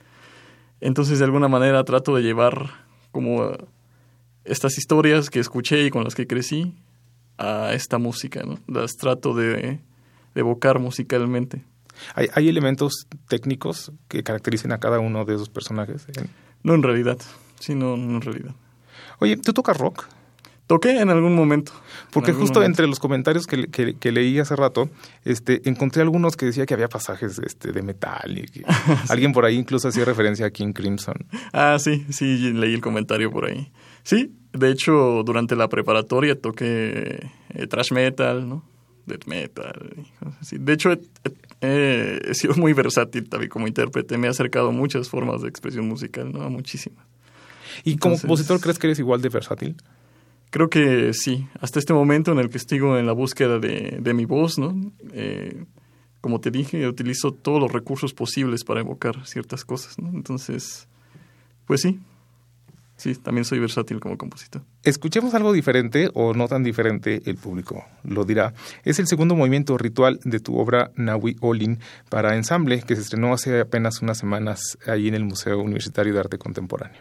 Entonces, 0.80 1.18
de 1.18 1.24
alguna 1.24 1.48
manera 1.48 1.82
trato 1.84 2.14
de 2.14 2.22
llevar 2.22 2.86
como 3.10 3.52
estas 4.44 4.78
historias 4.78 5.30
que 5.30 5.40
escuché 5.40 5.84
y 5.84 5.90
con 5.90 6.04
las 6.04 6.14
que 6.14 6.26
crecí 6.26 6.74
a 7.38 7.72
esta 7.72 7.98
música, 7.98 8.42
¿no? 8.44 8.58
Las 8.66 8.96
trato 8.96 9.34
de, 9.34 9.80
evocar 10.34 10.78
musicalmente. 10.78 11.64
¿Hay, 12.14 12.28
¿Hay, 12.34 12.48
elementos 12.48 13.06
técnicos 13.28 13.92
que 14.08 14.22
caractericen 14.22 14.72
a 14.72 14.78
cada 14.78 14.98
uno 14.98 15.24
de 15.24 15.34
esos 15.34 15.48
personajes? 15.48 16.06
No 16.62 16.74
en 16.74 16.82
realidad, 16.82 17.18
sí, 17.60 17.74
no, 17.74 17.94
en 17.94 18.20
realidad. 18.20 18.54
Oye, 19.18 19.36
¿tú 19.36 19.52
tocas 19.52 19.76
rock? 19.76 20.06
Toqué 20.66 21.00
en 21.00 21.10
algún 21.10 21.34
momento. 21.34 21.72
Porque 22.12 22.32
justo 22.32 22.62
entre 22.62 22.86
los 22.86 22.98
comentarios 22.98 23.46
que, 23.46 23.66
que, 23.68 24.12
leí 24.12 24.38
hace 24.38 24.56
rato, 24.56 24.88
este, 25.24 25.68
encontré 25.68 26.02
algunos 26.02 26.36
que 26.36 26.46
decía 26.46 26.66
que 26.66 26.74
había 26.74 26.88
pasajes 26.88 27.38
este, 27.40 27.72
de 27.72 27.82
metal 27.82 28.38
y 28.38 28.46
que 28.46 28.62
alguien 29.08 29.32
por 29.32 29.44
ahí 29.44 29.56
incluso 29.56 29.88
hacía 29.88 30.04
referencia 30.04 30.46
a 30.46 30.50
King 30.50 30.72
Crimson. 30.72 31.26
Ah, 31.52 31.76
sí, 31.78 32.06
sí, 32.10 32.52
leí 32.52 32.74
el 32.74 32.80
comentario 32.80 33.30
por 33.30 33.46
ahí. 33.46 33.70
Sí, 34.04 34.34
de 34.52 34.70
hecho, 34.70 35.22
durante 35.24 35.56
la 35.56 35.68
preparatoria 35.68 36.40
toqué 36.40 37.28
eh, 37.50 37.66
thrash 37.66 37.92
metal, 37.92 38.48
¿no? 38.48 38.64
Death 39.06 39.26
metal. 39.26 40.06
De 40.52 40.72
hecho, 40.72 40.92
he, 40.92 41.00
sido 42.32 42.54
muy 42.56 42.72
versátil 42.72 43.28
también 43.28 43.50
como 43.50 43.66
intérprete. 43.66 44.18
Me 44.18 44.26
he 44.26 44.30
acercado 44.30 44.68
a 44.68 44.72
muchas 44.72 45.08
formas 45.08 45.42
de 45.42 45.48
expresión 45.48 45.86
musical, 45.86 46.32
¿no? 46.32 46.42
A 46.42 46.48
muchísimas. 46.48 47.06
¿Y 47.84 47.96
como 47.96 48.18
compositor 48.18 48.60
crees 48.60 48.78
que 48.78 48.88
eres 48.88 48.98
igual 48.98 49.22
de 49.22 49.28
versátil? 49.28 49.76
Creo 50.50 50.68
que 50.68 51.14
sí. 51.14 51.46
Hasta 51.60 51.78
este 51.78 51.94
momento 51.94 52.32
en 52.32 52.38
el 52.38 52.50
que 52.50 52.58
estoy 52.58 52.78
en 52.78 53.06
la 53.06 53.12
búsqueda 53.12 53.58
de, 53.58 53.98
de 54.00 54.14
mi 54.14 54.24
voz, 54.24 54.58
¿no? 54.58 54.92
Eh, 55.12 55.64
como 56.20 56.40
te 56.40 56.50
dije, 56.50 56.86
utilizo 56.86 57.32
todos 57.32 57.60
los 57.60 57.72
recursos 57.72 58.12
posibles 58.14 58.62
para 58.64 58.80
evocar 58.80 59.26
ciertas 59.26 59.64
cosas, 59.64 59.98
¿no? 59.98 60.10
Entonces, 60.10 60.88
pues 61.66 61.80
sí, 61.80 62.00
sí, 62.96 63.14
también 63.14 63.44
soy 63.44 63.58
versátil 63.58 64.00
como 64.00 64.18
compositor. 64.18 64.62
Escuchemos 64.82 65.34
algo 65.34 65.52
diferente 65.52 66.10
o 66.14 66.34
no 66.34 66.48
tan 66.48 66.62
diferente, 66.62 67.22
el 67.26 67.36
público 67.36 67.84
lo 68.04 68.24
dirá. 68.24 68.54
Es 68.84 68.98
el 68.98 69.06
segundo 69.06 69.34
movimiento 69.34 69.76
ritual 69.78 70.20
de 70.24 70.40
tu 70.40 70.58
obra 70.58 70.90
Nahui 70.96 71.36
Olin 71.40 71.78
para 72.08 72.36
ensamble 72.36 72.82
que 72.82 72.96
se 72.96 73.02
estrenó 73.02 73.32
hace 73.32 73.60
apenas 73.60 74.02
unas 74.02 74.18
semanas 74.18 74.78
ahí 74.86 75.08
en 75.08 75.14
el 75.14 75.24
Museo 75.24 75.60
Universitario 75.60 76.12
de 76.12 76.20
Arte 76.20 76.38
Contemporáneo. 76.38 77.00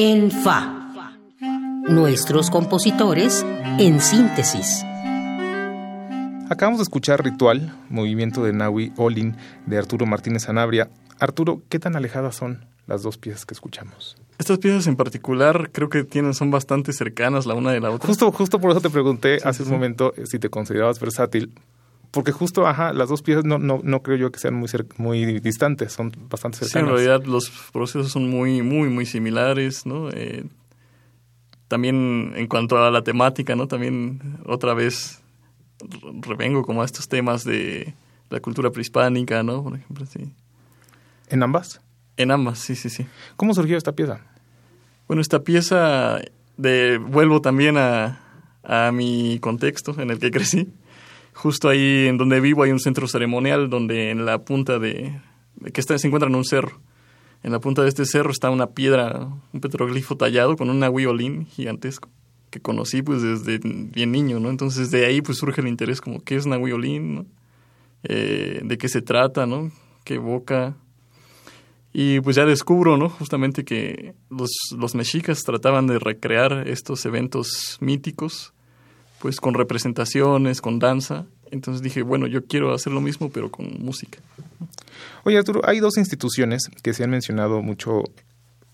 en 0.00 0.30
Fa. 0.30 0.94
Nuestros 1.88 2.50
compositores 2.50 3.44
en 3.80 4.00
síntesis. 4.00 4.84
Acabamos 6.48 6.78
de 6.78 6.84
escuchar 6.84 7.24
Ritual, 7.24 7.76
movimiento 7.90 8.44
de 8.44 8.52
Naui 8.52 8.92
Olin 8.96 9.36
de 9.66 9.76
Arturo 9.76 10.06
Martínez 10.06 10.44
Sanabria. 10.44 10.88
Arturo, 11.18 11.62
¿qué 11.68 11.80
tan 11.80 11.96
alejadas 11.96 12.36
son 12.36 12.64
las 12.86 13.02
dos 13.02 13.18
piezas 13.18 13.44
que 13.44 13.54
escuchamos? 13.54 14.16
Estas 14.38 14.58
piezas 14.58 14.86
en 14.86 14.94
particular 14.94 15.70
creo 15.72 15.88
que 15.88 16.04
tienen, 16.04 16.32
son 16.32 16.52
bastante 16.52 16.92
cercanas 16.92 17.44
la 17.44 17.54
una 17.54 17.72
de 17.72 17.80
la 17.80 17.90
otra. 17.90 18.06
Justo, 18.06 18.30
justo 18.30 18.60
por 18.60 18.70
eso 18.70 18.80
te 18.80 18.90
pregunté 18.90 19.38
hace 19.42 19.64
un 19.64 19.70
momento 19.70 20.14
eh, 20.16 20.26
si 20.26 20.38
te 20.38 20.48
considerabas 20.48 21.00
versátil, 21.00 21.52
porque 22.10 22.32
justo, 22.32 22.66
ajá, 22.66 22.92
las 22.92 23.08
dos 23.08 23.22
piezas 23.22 23.44
no, 23.44 23.58
no, 23.58 23.80
no 23.82 24.02
creo 24.02 24.16
yo 24.16 24.32
que 24.32 24.38
sean 24.38 24.54
muy, 24.54 24.68
muy 24.96 25.40
distantes, 25.40 25.92
son 25.92 26.12
bastante 26.28 26.58
cercanas. 26.58 26.72
Sí, 26.72 26.78
en 26.78 26.86
realidad 26.86 27.26
los 27.26 27.50
procesos 27.72 28.10
son 28.10 28.30
muy, 28.30 28.62
muy, 28.62 28.88
muy 28.88 29.04
similares, 29.04 29.84
¿no? 29.84 30.08
Eh, 30.10 30.44
también 31.68 32.32
en 32.34 32.46
cuanto 32.46 32.78
a 32.78 32.90
la 32.90 33.02
temática, 33.02 33.54
¿no? 33.54 33.68
También 33.68 34.38
otra 34.46 34.72
vez 34.74 35.20
revengo 36.22 36.62
como 36.62 36.82
a 36.82 36.84
estos 36.84 37.08
temas 37.08 37.44
de 37.44 37.94
la 38.30 38.40
cultura 38.40 38.70
prehispánica, 38.70 39.42
¿no? 39.42 39.62
Por 39.62 39.76
ejemplo, 39.76 40.06
sí. 40.06 40.32
¿En 41.28 41.42
ambas? 41.42 41.80
En 42.16 42.30
ambas, 42.30 42.58
sí, 42.58 42.74
sí, 42.74 42.88
sí. 42.88 43.06
¿Cómo 43.36 43.54
surgió 43.54 43.76
esta 43.76 43.92
pieza? 43.92 44.20
Bueno, 45.06 45.20
esta 45.20 45.44
pieza, 45.44 46.18
de, 46.56 46.98
vuelvo 46.98 47.42
también 47.42 47.76
a, 47.76 48.20
a 48.62 48.92
mi 48.92 49.38
contexto 49.40 49.94
en 50.00 50.10
el 50.10 50.18
que 50.18 50.30
crecí. 50.30 50.72
Justo 51.38 51.68
ahí 51.68 52.06
en 52.08 52.18
donde 52.18 52.40
vivo 52.40 52.64
hay 52.64 52.72
un 52.72 52.80
centro 52.80 53.06
ceremonial 53.06 53.70
donde 53.70 54.10
en 54.10 54.26
la 54.26 54.44
punta 54.44 54.78
de... 54.78 55.20
que 55.72 55.80
está, 55.80 55.96
se 55.98 56.08
encuentra 56.08 56.28
en 56.28 56.34
un 56.34 56.44
cerro. 56.44 56.80
En 57.42 57.52
la 57.52 57.60
punta 57.60 57.82
de 57.82 57.88
este 57.88 58.04
cerro 58.06 58.30
está 58.32 58.50
una 58.50 58.70
piedra, 58.70 59.28
un 59.52 59.60
petroglifo 59.60 60.16
tallado 60.16 60.56
con 60.56 60.68
un 60.68 60.82
aguiolín 60.82 61.46
gigantesco 61.46 62.08
que 62.50 62.60
conocí 62.60 63.02
pues 63.02 63.22
desde 63.22 63.58
bien 63.62 64.10
niño, 64.10 64.40
¿no? 64.40 64.50
Entonces 64.50 64.90
de 64.90 65.04
ahí 65.04 65.20
pues 65.20 65.38
surge 65.38 65.60
el 65.60 65.68
interés 65.68 66.00
como 66.00 66.24
qué 66.24 66.34
es 66.34 66.46
Nahuiolín, 66.46 67.14
¿no? 67.14 67.26
Eh, 68.02 68.62
de 68.64 68.78
qué 68.78 68.88
se 68.88 69.02
trata, 69.02 69.46
¿no? 69.46 69.70
qué 70.08 70.14
evoca. 70.14 70.74
Y 71.92 72.20
pues 72.20 72.36
ya 72.36 72.46
descubro, 72.46 72.96
¿no? 72.96 73.10
Justamente 73.10 73.64
que 73.64 74.14
los, 74.30 74.50
los 74.76 74.94
mexicas 74.94 75.42
trataban 75.44 75.86
de 75.86 75.98
recrear 75.98 76.66
estos 76.66 77.04
eventos 77.04 77.76
míticos, 77.80 78.54
pues 79.20 79.40
con 79.40 79.54
representaciones, 79.54 80.60
con 80.60 80.78
danza. 80.78 81.26
Entonces 81.50 81.82
dije, 81.82 82.02
bueno, 82.02 82.26
yo 82.26 82.44
quiero 82.44 82.74
hacer 82.74 82.92
lo 82.92 83.00
mismo, 83.00 83.30
pero 83.30 83.50
con 83.50 83.82
música. 83.82 84.18
Oye, 85.24 85.38
Arturo, 85.38 85.62
hay 85.64 85.80
dos 85.80 85.96
instituciones 85.96 86.62
que 86.82 86.92
se 86.92 87.04
han 87.04 87.10
mencionado 87.10 87.62
mucho 87.62 88.04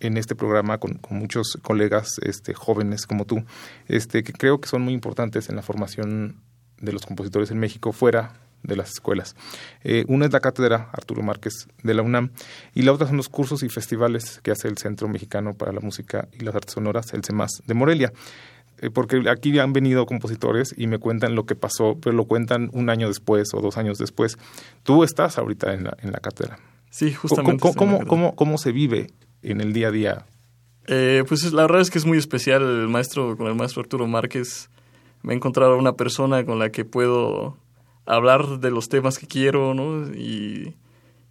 en 0.01 0.17
este 0.17 0.35
programa 0.35 0.79
con, 0.79 1.01
muchos 1.11 1.59
colegas 1.63 2.19
este, 2.23 2.55
jóvenes 2.55 3.07
como 3.07 3.25
tú, 3.25 3.45
este, 3.89 4.23
que 4.23 4.33
creo 4.33 4.61
que 4.61 4.69
son 4.69 4.83
muy 4.83 4.93
importantes 4.93 5.49
en 5.49 5.57
la 5.57 5.63
formación 5.63 6.37
de 6.81 6.93
los 6.93 7.07
compositores 7.07 7.51
en 7.51 7.59
México 7.59 7.93
fuera 7.93 8.35
de 8.63 8.77
las 8.77 8.91
escuelas. 8.91 9.37
Eh, 9.83 10.05
una 10.09 10.27
es 10.27 10.33
la 10.33 10.41
cátedra 10.41 10.91
Arturo 10.93 11.23
Márquez 11.23 11.69
de 11.83 11.95
la 11.95 12.03
UNAM 12.03 12.31
y 12.75 12.83
la 12.83 12.93
otra 12.93 13.07
son 13.07 13.19
los 13.19 13.29
cursos 13.29 13.63
y 13.63 13.69
festivales 13.69 14.41
que 14.43 14.51
hace 14.51 14.69
el 14.69 14.79
Centro 14.79 15.07
Mexicano 15.09 15.55
para 15.55 15.73
la 15.73 15.81
Música 15.81 16.29
y 16.33 16.45
las 16.45 16.55
Artes 16.55 16.75
Sonoras, 16.75 17.13
el 17.13 17.25
CEMAS 17.25 17.63
de 17.67 17.75
Morelia. 17.75 18.13
Eh, 18.85 18.91
porque 18.91 19.23
aquí 19.31 19.59
han 19.59 19.73
venido 19.73 20.05
compositores 20.05 20.75
y 20.77 20.89
me 20.89 20.99
cuentan 20.99 21.35
lo 21.35 21.47
que 21.47 21.55
pasó, 21.55 21.97
pero 22.03 22.15
lo 22.15 22.27
cuentan 22.27 22.69
un 22.75 22.91
año 22.91 23.09
después 23.09 23.55
o 23.55 23.63
dos 23.63 23.79
años 23.79 23.97
después. 23.97 24.37
Tú 24.83 25.05
estás 25.05 25.39
ahorita 25.39 25.73
en 25.73 25.85
la, 25.85 25.97
en 26.03 26.13
la 26.13 26.19
cátedra. 26.19 26.59
Sí, 26.91 27.15
justamente. 27.15 27.63
¿Cómo, 27.75 28.05
cómo, 28.07 28.37
cómo 28.37 28.59
se 28.59 28.73
vive 28.73 29.11
en 29.41 29.63
el 29.63 29.73
día 29.73 29.89
a 29.89 29.91
día? 29.91 30.27
Eh, 30.87 31.25
pues 31.27 31.51
la 31.55 31.63
verdad 31.63 31.81
es 31.81 31.91
que 31.91 31.97
es 31.97 32.05
muy 32.05 32.19
especial 32.19 32.63
el 32.63 32.89
maestro, 32.89 33.39
con 33.39 33.47
el 33.47 33.55
maestro 33.55 33.81
Arturo 33.81 34.07
Márquez. 34.07 34.69
Me 35.23 35.33
he 35.33 35.37
encontrado 35.37 35.79
una 35.79 35.95
persona 35.95 36.45
con 36.45 36.59
la 36.59 36.69
que 36.71 36.85
puedo 36.85 37.57
hablar 38.05 38.61
de 38.61 38.71
los 38.71 38.91
temas 38.91 39.19
que 39.19 39.27
quiero, 39.27 39.73
¿no? 39.73 40.13
Y, 40.15 40.75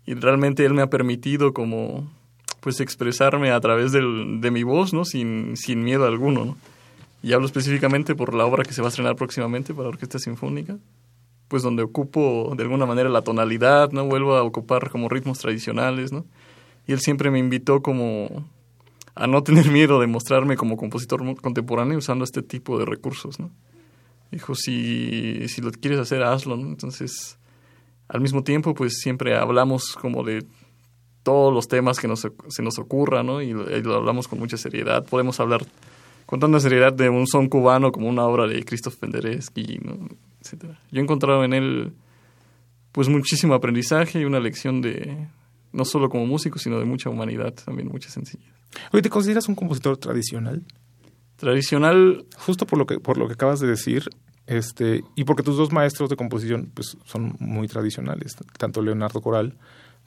realmente 0.08 0.66
él 0.66 0.74
me 0.74 0.82
ha 0.82 0.90
permitido 0.90 1.54
como, 1.54 2.12
pues, 2.62 2.80
expresarme 2.80 3.52
a 3.52 3.60
través 3.60 3.92
del, 3.92 4.42
de 4.42 4.50
mi 4.50 4.64
voz, 4.64 4.92
¿no? 4.92 5.06
Sin, 5.06 5.56
sin 5.56 5.84
miedo 5.84 6.08
alguno, 6.08 6.46
¿no? 6.46 6.58
Y 7.24 7.34
hablo 7.34 7.48
específicamente 7.48 8.14
por 8.14 8.36
la 8.36 8.46
obra 8.46 8.64
que 8.64 8.74
se 8.74 8.82
va 8.82 8.88
a 8.88 8.90
estrenar 8.90 9.16
próximamente 9.16 9.74
para 9.74 9.90
Orquesta 9.90 10.20
Sinfónica, 10.20 10.78
pues 11.48 11.64
donde 11.64 11.82
ocupo 11.82 12.54
de 12.56 12.64
alguna 12.64 12.86
manera 12.86 13.10
la 13.10 13.24
tonalidad, 13.24 13.92
¿no? 13.92 14.06
Vuelvo 14.06 14.36
a 14.36 14.44
ocupar 14.44 14.92
como 14.92 15.10
ritmos 15.10 15.40
tradicionales, 15.40 16.12
¿no? 16.12 16.26
y 16.88 16.92
él 16.92 17.00
siempre 17.00 17.32
me 17.32 17.40
invitó 17.40 17.82
como 17.82 18.48
a 19.16 19.28
no 19.28 19.44
tener 19.44 19.68
miedo 19.72 20.00
de 20.00 20.08
mostrarme 20.08 20.58
como 20.58 20.78
compositor 20.78 21.22
contemporáneo 21.42 21.98
usando 21.98 22.24
este 22.24 22.42
tipo 22.42 22.78
de 22.80 22.86
recursos, 22.86 23.40
¿no? 23.40 23.52
Dijo, 24.32 24.56
si, 24.56 25.48
si 25.48 25.62
lo 25.62 25.72
quieres 25.72 26.00
hacer, 26.00 26.24
hazlo, 26.24 26.58
¿no? 26.58 26.68
Entonces, 26.68 27.38
al 28.08 28.20
mismo 28.20 28.44
tiempo, 28.44 28.74
pues 28.74 28.98
siempre 29.00 29.38
hablamos 29.38 29.94
como 29.94 30.24
de 30.24 30.44
todos 31.22 31.54
los 31.54 31.68
temas 31.68 32.00
que 32.00 32.08
nos, 32.08 32.28
se 32.48 32.64
nos 32.64 32.80
ocurran, 32.80 33.28
¿no? 33.28 33.44
Y, 33.44 33.54
lo 33.54 33.94
hablamos 33.94 34.28
con 34.28 34.40
mucha 34.40 34.58
seriedad. 34.58 35.06
Podemos 35.06 35.40
hablar 35.40 35.64
con 36.34 36.40
tanta 36.40 36.60
seriedad 36.60 36.92
de 36.92 37.10
un 37.10 37.28
son 37.28 37.48
cubano 37.48 37.92
como 37.92 38.10
una 38.10 38.26
obra 38.26 38.48
de 38.48 38.66
Christoph 38.66 38.96
Penderecki, 38.96 39.78
¿no? 39.84 40.10
Etcétera. 40.42 40.80
Yo 40.92 41.00
he 41.00 41.04
encontrado 41.04 41.44
en 41.44 41.54
él, 41.54 41.94
pues, 42.92 43.08
muchísimo 43.08 43.54
aprendizaje 43.54 44.20
y 44.20 44.26
una 44.26 44.40
lección 44.40 44.82
de, 44.82 45.28
no 45.74 45.86
solo 45.86 46.10
como 46.10 46.26
músico, 46.26 46.58
sino 46.58 46.80
de 46.80 46.86
mucha 46.86 47.12
humanidad, 47.12 47.54
también 47.54 47.88
mucha 47.88 48.10
sencillez. 48.10 48.48
Oye, 48.92 49.04
¿te 49.04 49.12
consideras 49.12 49.48
un 49.48 49.54
compositor 49.54 49.96
tradicional? 49.98 50.64
Tradicional. 51.36 52.26
Justo 52.40 52.66
por 52.66 52.80
lo 52.80 52.88
que, 52.88 53.00
por 53.00 53.20
lo 53.20 53.28
que 53.28 53.34
acabas 53.34 53.60
de 53.60 53.68
decir, 53.68 54.10
este, 54.48 55.04
y 55.14 55.26
porque 55.26 55.44
tus 55.44 55.56
dos 55.56 55.72
maestros 55.72 56.10
de 56.10 56.16
composición 56.16 56.72
pues, 56.74 56.98
son 57.06 57.36
muy 57.38 57.68
tradicionales, 57.68 58.36
tanto 58.58 58.82
Leonardo 58.82 59.22
Coral 59.22 59.56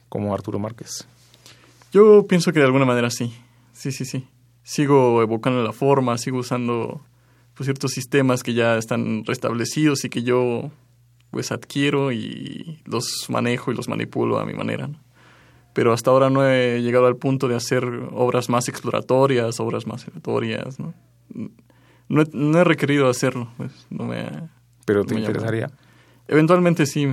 como 0.09 0.33
Arturo 0.33 0.59
Márquez. 0.59 1.07
Yo 1.93 2.27
pienso 2.27 2.51
que 2.51 2.59
de 2.59 2.65
alguna 2.65 2.83
manera 2.83 3.09
sí, 3.09 3.33
sí, 3.71 3.93
sí, 3.93 4.03
sí. 4.03 4.27
Sigo 4.67 5.21
evocando 5.21 5.63
la 5.63 5.71
forma, 5.71 6.17
sigo 6.17 6.39
usando 6.39 6.99
pues, 7.53 7.67
ciertos 7.67 7.91
sistemas 7.91 8.43
que 8.43 8.53
ya 8.53 8.77
están 8.77 9.23
restablecidos 9.23 10.03
y 10.03 10.09
que 10.09 10.23
yo 10.23 10.71
pues 11.31 11.53
adquiero 11.53 12.11
y 12.11 12.81
los 12.83 13.29
manejo 13.29 13.71
y 13.71 13.75
los 13.75 13.87
manipulo 13.87 14.39
a 14.39 14.45
mi 14.45 14.53
manera. 14.53 14.87
¿no? 14.87 14.99
pero 15.77 15.93
hasta 15.93 16.09
ahora 16.09 16.31
no 16.31 16.43
he 16.43 16.81
llegado 16.81 17.05
al 17.05 17.17
punto 17.17 17.47
de 17.47 17.55
hacer 17.55 17.85
obras 18.11 18.49
más 18.49 18.67
exploratorias, 18.67 19.59
obras 19.59 19.85
más 19.85 20.07
aleatorias, 20.07 20.79
¿no? 20.79 20.95
No 22.09 22.59
he, 22.59 22.63
requerido 22.63 23.07
hacerlo, 23.07 23.47
pues 23.57 23.85
no 23.91 24.05
me 24.05 24.25
¿Pero 24.85 25.05
te 25.05 25.13
interesaría? 25.13 25.69
Eventualmente 26.27 26.87
sí, 26.87 27.07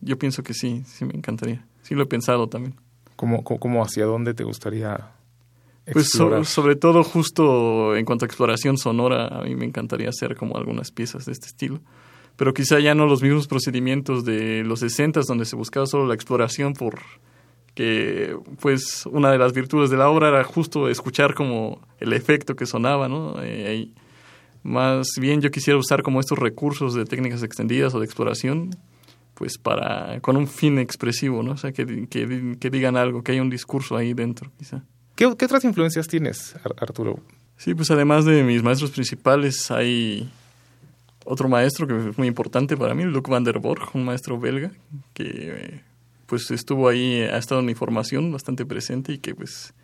yo 0.00 0.18
pienso 0.18 0.42
que 0.42 0.52
sí, 0.52 0.82
sí 0.84 1.04
me 1.04 1.14
encantaría. 1.14 1.64
Sí 1.82 1.94
lo 1.94 2.02
he 2.02 2.06
pensado 2.06 2.48
también. 2.48 2.74
¿Cómo, 3.14 3.44
cómo 3.44 3.84
hacia 3.84 4.04
dónde 4.04 4.34
te 4.34 4.42
gustaría 4.42 5.12
Pues 5.90 6.10
sobre 6.10 6.76
todo 6.76 7.02
justo 7.02 7.96
en 7.96 8.04
cuanto 8.04 8.24
a 8.24 8.26
exploración 8.26 8.78
sonora, 8.78 9.26
a 9.26 9.42
mí 9.42 9.56
me 9.56 9.64
encantaría 9.64 10.08
hacer 10.08 10.36
como 10.36 10.56
algunas 10.56 10.92
piezas 10.92 11.26
de 11.26 11.32
este 11.32 11.46
estilo. 11.46 11.80
Pero 12.36 12.54
quizá 12.54 12.78
ya 12.78 12.94
no 12.94 13.06
los 13.06 13.22
mismos 13.22 13.46
procedimientos 13.46 14.24
de 14.24 14.62
los 14.64 14.80
60 14.80 15.20
donde 15.26 15.44
se 15.44 15.56
buscaba 15.56 15.86
solo 15.86 16.06
la 16.06 16.14
exploración 16.14 16.72
por 16.72 17.00
que 17.74 18.36
pues 18.60 19.06
una 19.06 19.30
de 19.30 19.38
las 19.38 19.52
virtudes 19.52 19.90
de 19.90 19.96
la 19.96 20.08
obra 20.08 20.28
era 20.28 20.44
justo 20.44 20.88
escuchar 20.88 21.34
como 21.34 21.80
el 22.00 22.12
efecto 22.12 22.54
que 22.54 22.66
sonaba, 22.66 23.08
¿no? 23.08 23.36
Eh, 23.42 23.90
más 24.62 25.08
bien 25.18 25.40
yo 25.40 25.50
quisiera 25.50 25.78
usar 25.78 26.02
como 26.02 26.20
estos 26.20 26.38
recursos 26.38 26.94
de 26.94 27.04
técnicas 27.04 27.42
extendidas 27.42 27.94
o 27.94 27.98
de 27.98 28.04
exploración, 28.04 28.70
pues 29.34 29.58
para, 29.58 30.20
con 30.20 30.36
un 30.36 30.46
fin 30.46 30.78
expresivo, 30.78 31.42
¿no? 31.42 31.52
O 31.52 31.56
sea, 31.56 31.72
que, 31.72 32.06
que, 32.08 32.70
digan 32.70 32.96
algo, 32.96 33.22
que 33.22 33.32
haya 33.32 33.42
un 33.42 33.50
discurso 33.50 33.96
ahí 33.96 34.12
dentro, 34.12 34.52
quizá. 34.58 34.84
¿Qué, 35.38 35.44
otras 35.44 35.62
influencias 35.62 36.08
tienes, 36.08 36.56
Arturo? 36.80 37.20
Sí, 37.56 37.74
pues 37.74 37.92
además 37.92 38.24
de 38.24 38.42
mis 38.42 38.64
maestros 38.64 38.90
principales, 38.90 39.70
hay 39.70 40.28
otro 41.24 41.48
maestro 41.48 41.86
que 41.86 41.96
es 42.08 42.18
muy 42.18 42.26
importante 42.26 42.76
para 42.76 42.92
mí, 42.92 43.04
Luc 43.04 43.28
van 43.28 43.44
der 43.44 43.60
Borg, 43.60 43.90
un 43.94 44.04
maestro 44.04 44.40
belga, 44.40 44.72
que 45.14 45.80
pues 46.26 46.50
estuvo 46.50 46.88
ahí, 46.88 47.20
ha 47.20 47.38
estado 47.38 47.60
en 47.60 47.66
mi 47.66 47.76
formación 47.76 48.32
bastante 48.32 48.66
presente 48.66 49.12
y 49.12 49.18
que 49.18 49.32
pues 49.36 49.74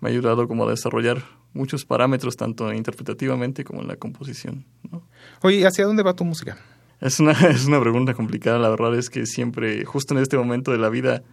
me 0.00 0.08
ha 0.08 0.12
ayudado 0.12 0.46
como 0.46 0.64
a 0.64 0.70
desarrollar 0.70 1.24
muchos 1.54 1.84
parámetros 1.84 2.36
tanto 2.36 2.72
interpretativamente 2.72 3.64
como 3.64 3.80
en 3.82 3.88
la 3.88 3.96
composición. 3.96 4.64
¿no? 4.92 5.02
Oye, 5.42 5.66
¿hacia 5.66 5.86
dónde 5.86 6.04
va 6.04 6.14
tu 6.14 6.24
música? 6.24 6.56
Es 7.00 7.18
una, 7.18 7.32
es 7.50 7.66
una 7.66 7.80
pregunta 7.80 8.14
complicada, 8.14 8.60
la 8.60 8.68
verdad 8.68 8.94
es 8.96 9.10
que 9.10 9.26
siempre, 9.26 9.84
justo 9.84 10.14
en 10.14 10.20
este 10.20 10.36
momento 10.36 10.70
de 10.70 10.78
la 10.78 10.88
vida... 10.88 11.24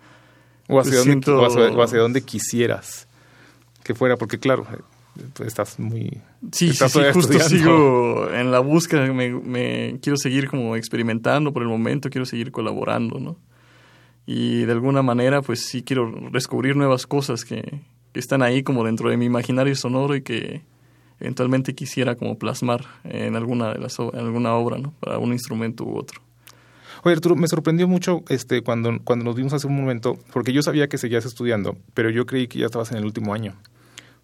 O 0.68 0.80
hacia, 0.80 1.04
pues, 1.04 1.06
dónde, 1.06 1.32
o 1.32 1.84
hacia, 1.84 2.00
dónde 2.00 2.22
quisieras 2.22 3.08
que 3.84 3.96
fuera, 3.96 4.18
porque 4.18 4.40
claro, 4.40 4.66
estás 5.46 5.80
muy... 5.80 6.22
Sí, 6.52 6.74
sí, 6.74 7.00
justo 7.14 7.40
sigo 7.40 8.30
en 8.34 8.52
la 8.52 8.60
búsqueda, 8.60 9.12
me, 9.12 9.30
me 9.30 10.00
quiero 10.02 10.18
seguir 10.18 10.50
como 10.50 10.76
experimentando 10.76 11.54
por 11.54 11.62
el 11.64 11.70
momento, 11.70 12.10
quiero 12.10 12.26
seguir 12.26 12.52
colaborando, 12.52 13.20
¿no? 13.20 13.38
y 14.26 14.66
de 14.66 14.72
alguna 14.72 15.02
manera 15.02 15.42
pues 15.42 15.66
sí 15.66 15.84
quiero 15.84 16.14
descubrir 16.32 16.76
nuevas 16.76 17.08
cosas 17.08 17.44
que, 17.44 17.82
que 18.14 18.20
están 18.20 18.42
ahí 18.42 18.64
como 18.64 18.84
dentro 18.84 19.10
de 19.10 19.18
mi 19.18 19.26
imaginario 19.26 19.76
sonoro 19.76 20.16
y 20.16 20.22
que 20.22 20.62
eventualmente 21.20 21.76
quisiera 21.76 22.16
como 22.16 22.38
plasmar 22.38 22.86
en 23.04 23.36
alguna 23.36 23.74
de 23.74 23.80
las 23.80 24.00
en 24.00 24.20
alguna 24.20 24.54
obra, 24.56 24.78
¿no? 24.78 24.94
Para 25.00 25.18
un 25.18 25.34
instrumento 25.34 25.84
u 25.84 25.98
otro. 25.98 26.22
Oye, 27.04 27.16
Arturo, 27.16 27.36
me 27.36 27.48
sorprendió 27.48 27.88
mucho 27.88 28.24
este 28.30 28.62
cuando, 28.62 29.00
cuando 29.04 29.26
nos 29.26 29.36
vimos 29.36 29.54
hace 29.54 29.66
un 29.66 29.76
momento, 29.76 30.20
porque 30.32 30.54
yo 30.54 30.62
sabía 30.62 30.88
que 30.88 31.00
seguías 31.00 31.26
estudiando, 31.26 31.76
pero 31.94 32.10
yo 32.12 32.26
creí 32.26 32.48
que 32.48 32.60
ya 32.60 32.68
estabas 32.68 32.92
en 32.92 32.98
el 32.98 33.06
último 33.06 33.34
año. 33.34 33.56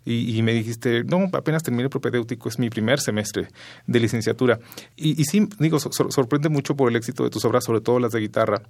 Y, 0.10 0.42
me 0.42 0.54
dijiste, 0.54 1.04
no, 1.04 1.30
apenas 1.34 1.64
terminé 1.64 1.90
propedéutico, 1.90 2.48
es 2.48 2.60
mi 2.60 2.70
primer 2.70 3.02
semestre 3.02 3.50
de 3.88 4.00
licenciatura. 4.00 4.58
Y, 4.96 5.22
y 5.22 5.26
sí, 5.26 5.50
digo, 5.60 5.80
sorprende 5.80 6.48
mucho 6.48 6.78
por 6.78 6.90
el 6.90 6.96
éxito 6.96 7.26
de 7.26 7.30
tus 7.30 7.44
obras, 7.44 7.66
sobre 7.66 7.82
todo 7.82 8.00
las 8.00 8.14
de 8.14 8.22
guitarra, 8.22 8.62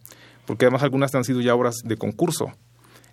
porque 0.47 0.65
además 0.65 0.81
algunas 0.81 1.13
han 1.13 1.23
sido 1.23 1.39
ya 1.39 1.53
obras 1.53 1.75
de 1.83 1.95
concurso. 1.95 2.51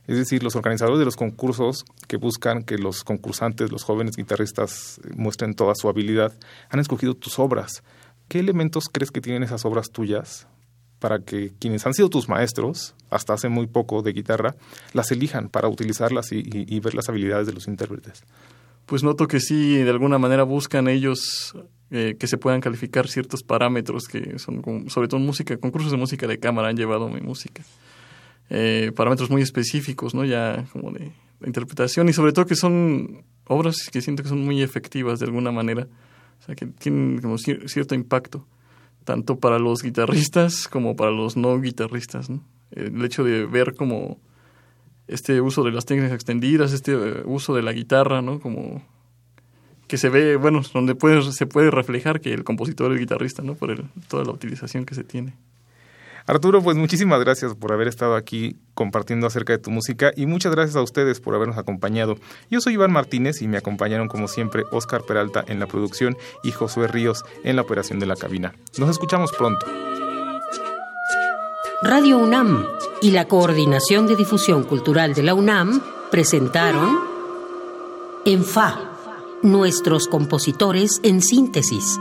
Es 0.07 0.17
decir, 0.17 0.43
los 0.43 0.57
organizadores 0.57 0.99
de 0.99 1.05
los 1.05 1.17
concursos 1.17 1.85
que 2.09 2.17
buscan 2.17 2.63
que 2.63 2.79
los 2.79 3.05
concursantes, 3.05 3.71
los 3.71 3.85
jóvenes 3.85 4.17
guitarristas, 4.17 5.01
muestren 5.15 5.55
toda 5.55 5.75
su 5.75 5.91
habilidad, 5.91 6.33
han 6.71 6.81
escogido 6.81 7.13
tus 7.15 7.39
obras. 7.39 7.83
¿Qué 8.29 8.39
elementos 8.39 8.89
crees 8.91 9.11
que 9.11 9.21
tienen 9.21 9.43
esas 9.43 9.67
obras 9.67 9.91
tuyas 9.91 10.47
para 11.05 11.19
que 11.19 11.53
quienes 11.59 11.85
han 11.85 11.93
sido 11.93 12.09
tus 12.09 12.31
maestros, 12.31 12.95
hasta 13.11 13.35
hace 13.35 13.51
muy 13.51 13.67
poco 13.67 14.01
de 14.01 14.15
guitarra, 14.15 14.55
las 14.95 15.13
elijan 15.13 15.51
para 15.51 15.69
utilizarlas 15.69 16.33
y, 16.33 16.81
ver 16.81 16.95
las 16.95 17.11
habilidades 17.11 17.47
de 17.47 17.53
los 17.53 17.69
intérpretes? 17.69 18.25
Pues 18.87 19.03
noto 19.03 19.29
que 19.29 19.39
sí, 19.39 19.77
de 19.77 19.91
alguna 19.91 20.17
manera 20.17 20.45
buscan 20.45 20.89
ellos 20.89 21.55
eh, 21.91 22.17
que 22.19 22.27
se 22.27 22.39
puedan 22.39 22.63
calificar 22.63 23.07
ciertos 23.07 23.43
parámetros 23.43 24.09
que 24.09 24.39
son, 24.39 24.89
sobre 24.89 25.07
todo 25.07 25.21
música, 25.21 25.55
concursos 25.59 25.91
de 25.91 25.99
música 25.99 26.27
de 26.27 26.39
cámara 26.39 26.69
han 26.69 26.77
llevado 26.79 27.11
mi 27.11 27.21
música. 27.21 27.63
Eh, 28.49 28.91
parámetros 28.97 29.29
muy 29.29 29.43
específicos, 29.43 30.15
¿no? 30.15 30.25
Ya 30.25 30.65
como 30.73 30.91
de, 30.91 31.13
interpretación 31.45 32.09
y 32.09 32.15
sobre 32.15 32.33
todo 32.33 32.47
que 32.47 32.57
son 32.57 33.25
obras 33.47 33.91
que 33.93 34.01
siento 34.01 34.23
que 34.23 34.31
son 34.31 34.43
muy 34.43 34.63
efectivas 34.63 35.19
de 35.19 35.27
alguna 35.27 35.53
manera, 35.53 35.87
o 36.41 36.47
sea, 36.47 36.55
que 36.55 36.65
tienen 36.65 37.21
como 37.21 37.37
cierto 37.37 37.95
impacto, 37.95 38.47
tanto 39.05 39.39
para 39.39 39.59
los 39.59 39.83
guitarristas 39.83 40.69
como 40.69 40.97
para 40.97 41.11
los 41.11 41.37
no 41.37 41.61
guitarristas, 41.61 42.31
¿no? 42.31 42.43
El 42.71 43.05
hecho 43.05 43.23
de 43.23 43.47
ver 43.47 43.75
como 43.75 44.19
este 45.07 45.41
uso 45.41 45.63
de 45.63 45.71
las 45.71 45.85
técnicas 45.85 46.13
extendidas, 46.13 46.73
este 46.73 46.93
eh, 46.93 47.23
uso 47.25 47.55
de 47.55 47.63
la 47.63 47.73
guitarra, 47.73 48.23
¿no? 48.23 48.41
Como 48.41 48.83
que 49.87 49.99
se 49.99 50.09
ve, 50.09 50.37
bueno, 50.37 50.63
donde 50.73 50.95
puede, 50.95 51.23
se 51.33 51.47
puede 51.47 51.71
reflejar 51.71 52.21
que 52.21 52.33
el 52.33 52.43
compositor 52.43 52.93
es 52.93 52.99
guitarrista, 52.99 53.43
¿no? 53.43 53.55
Por 53.55 53.71
el, 53.71 53.85
toda 54.09 54.25
la 54.25 54.33
utilización 54.33 54.87
que 54.87 54.95
se 54.95 55.05
tiene. 55.05 55.35
Arturo, 56.27 56.63
pues 56.63 56.77
muchísimas 56.77 57.21
gracias 57.21 57.55
por 57.55 57.73
haber 57.73 57.87
estado 57.87 58.15
aquí 58.17 58.57
compartiendo 58.73 59.27
acerca 59.27 59.53
de 59.53 59.59
tu 59.59 59.71
música 59.71 60.11
y 60.17 60.25
muchas 60.25 60.53
gracias 60.53 60.77
a 60.77 60.83
ustedes 60.83 61.21
por 61.21 61.35
habernos 61.35 61.59
acompañado. 61.59 62.17
Yo 62.51 62.63
soy 62.63 62.75
Iván 62.75 62.93
Martínez 62.93 63.43
y 63.43 63.49
me 63.49 63.59
acompañaron 63.59 64.09
como 64.09 64.27
siempre 64.27 64.65
Oscar 64.73 65.03
Peralta 65.03 65.45
en 65.47 65.61
la 65.61 65.67
producción 65.67 66.17
y 66.43 66.51
Josué 66.53 66.89
Ríos 66.89 67.25
en 67.45 67.57
la 67.57 67.63
operación 67.63 67.99
de 68.01 68.07
la 68.07 68.17
cabina. 68.17 68.55
Nos 68.79 68.89
escuchamos 68.89 69.33
pronto. 69.33 69.67
Radio 71.83 72.17
UNAM 72.17 72.67
y 73.03 73.11
la 73.11 73.29
Coordinación 73.29 74.07
de 74.07 74.17
Difusión 74.17 74.65
Cultural 74.65 75.13
de 75.13 75.25
la 75.25 75.35
UNAM 75.35 75.83
presentaron 76.11 77.01
En 78.25 78.45
Fa, 78.45 78.79
nuestros 79.43 80.09
compositores 80.09 81.01
en 81.03 81.21
síntesis 81.21 81.99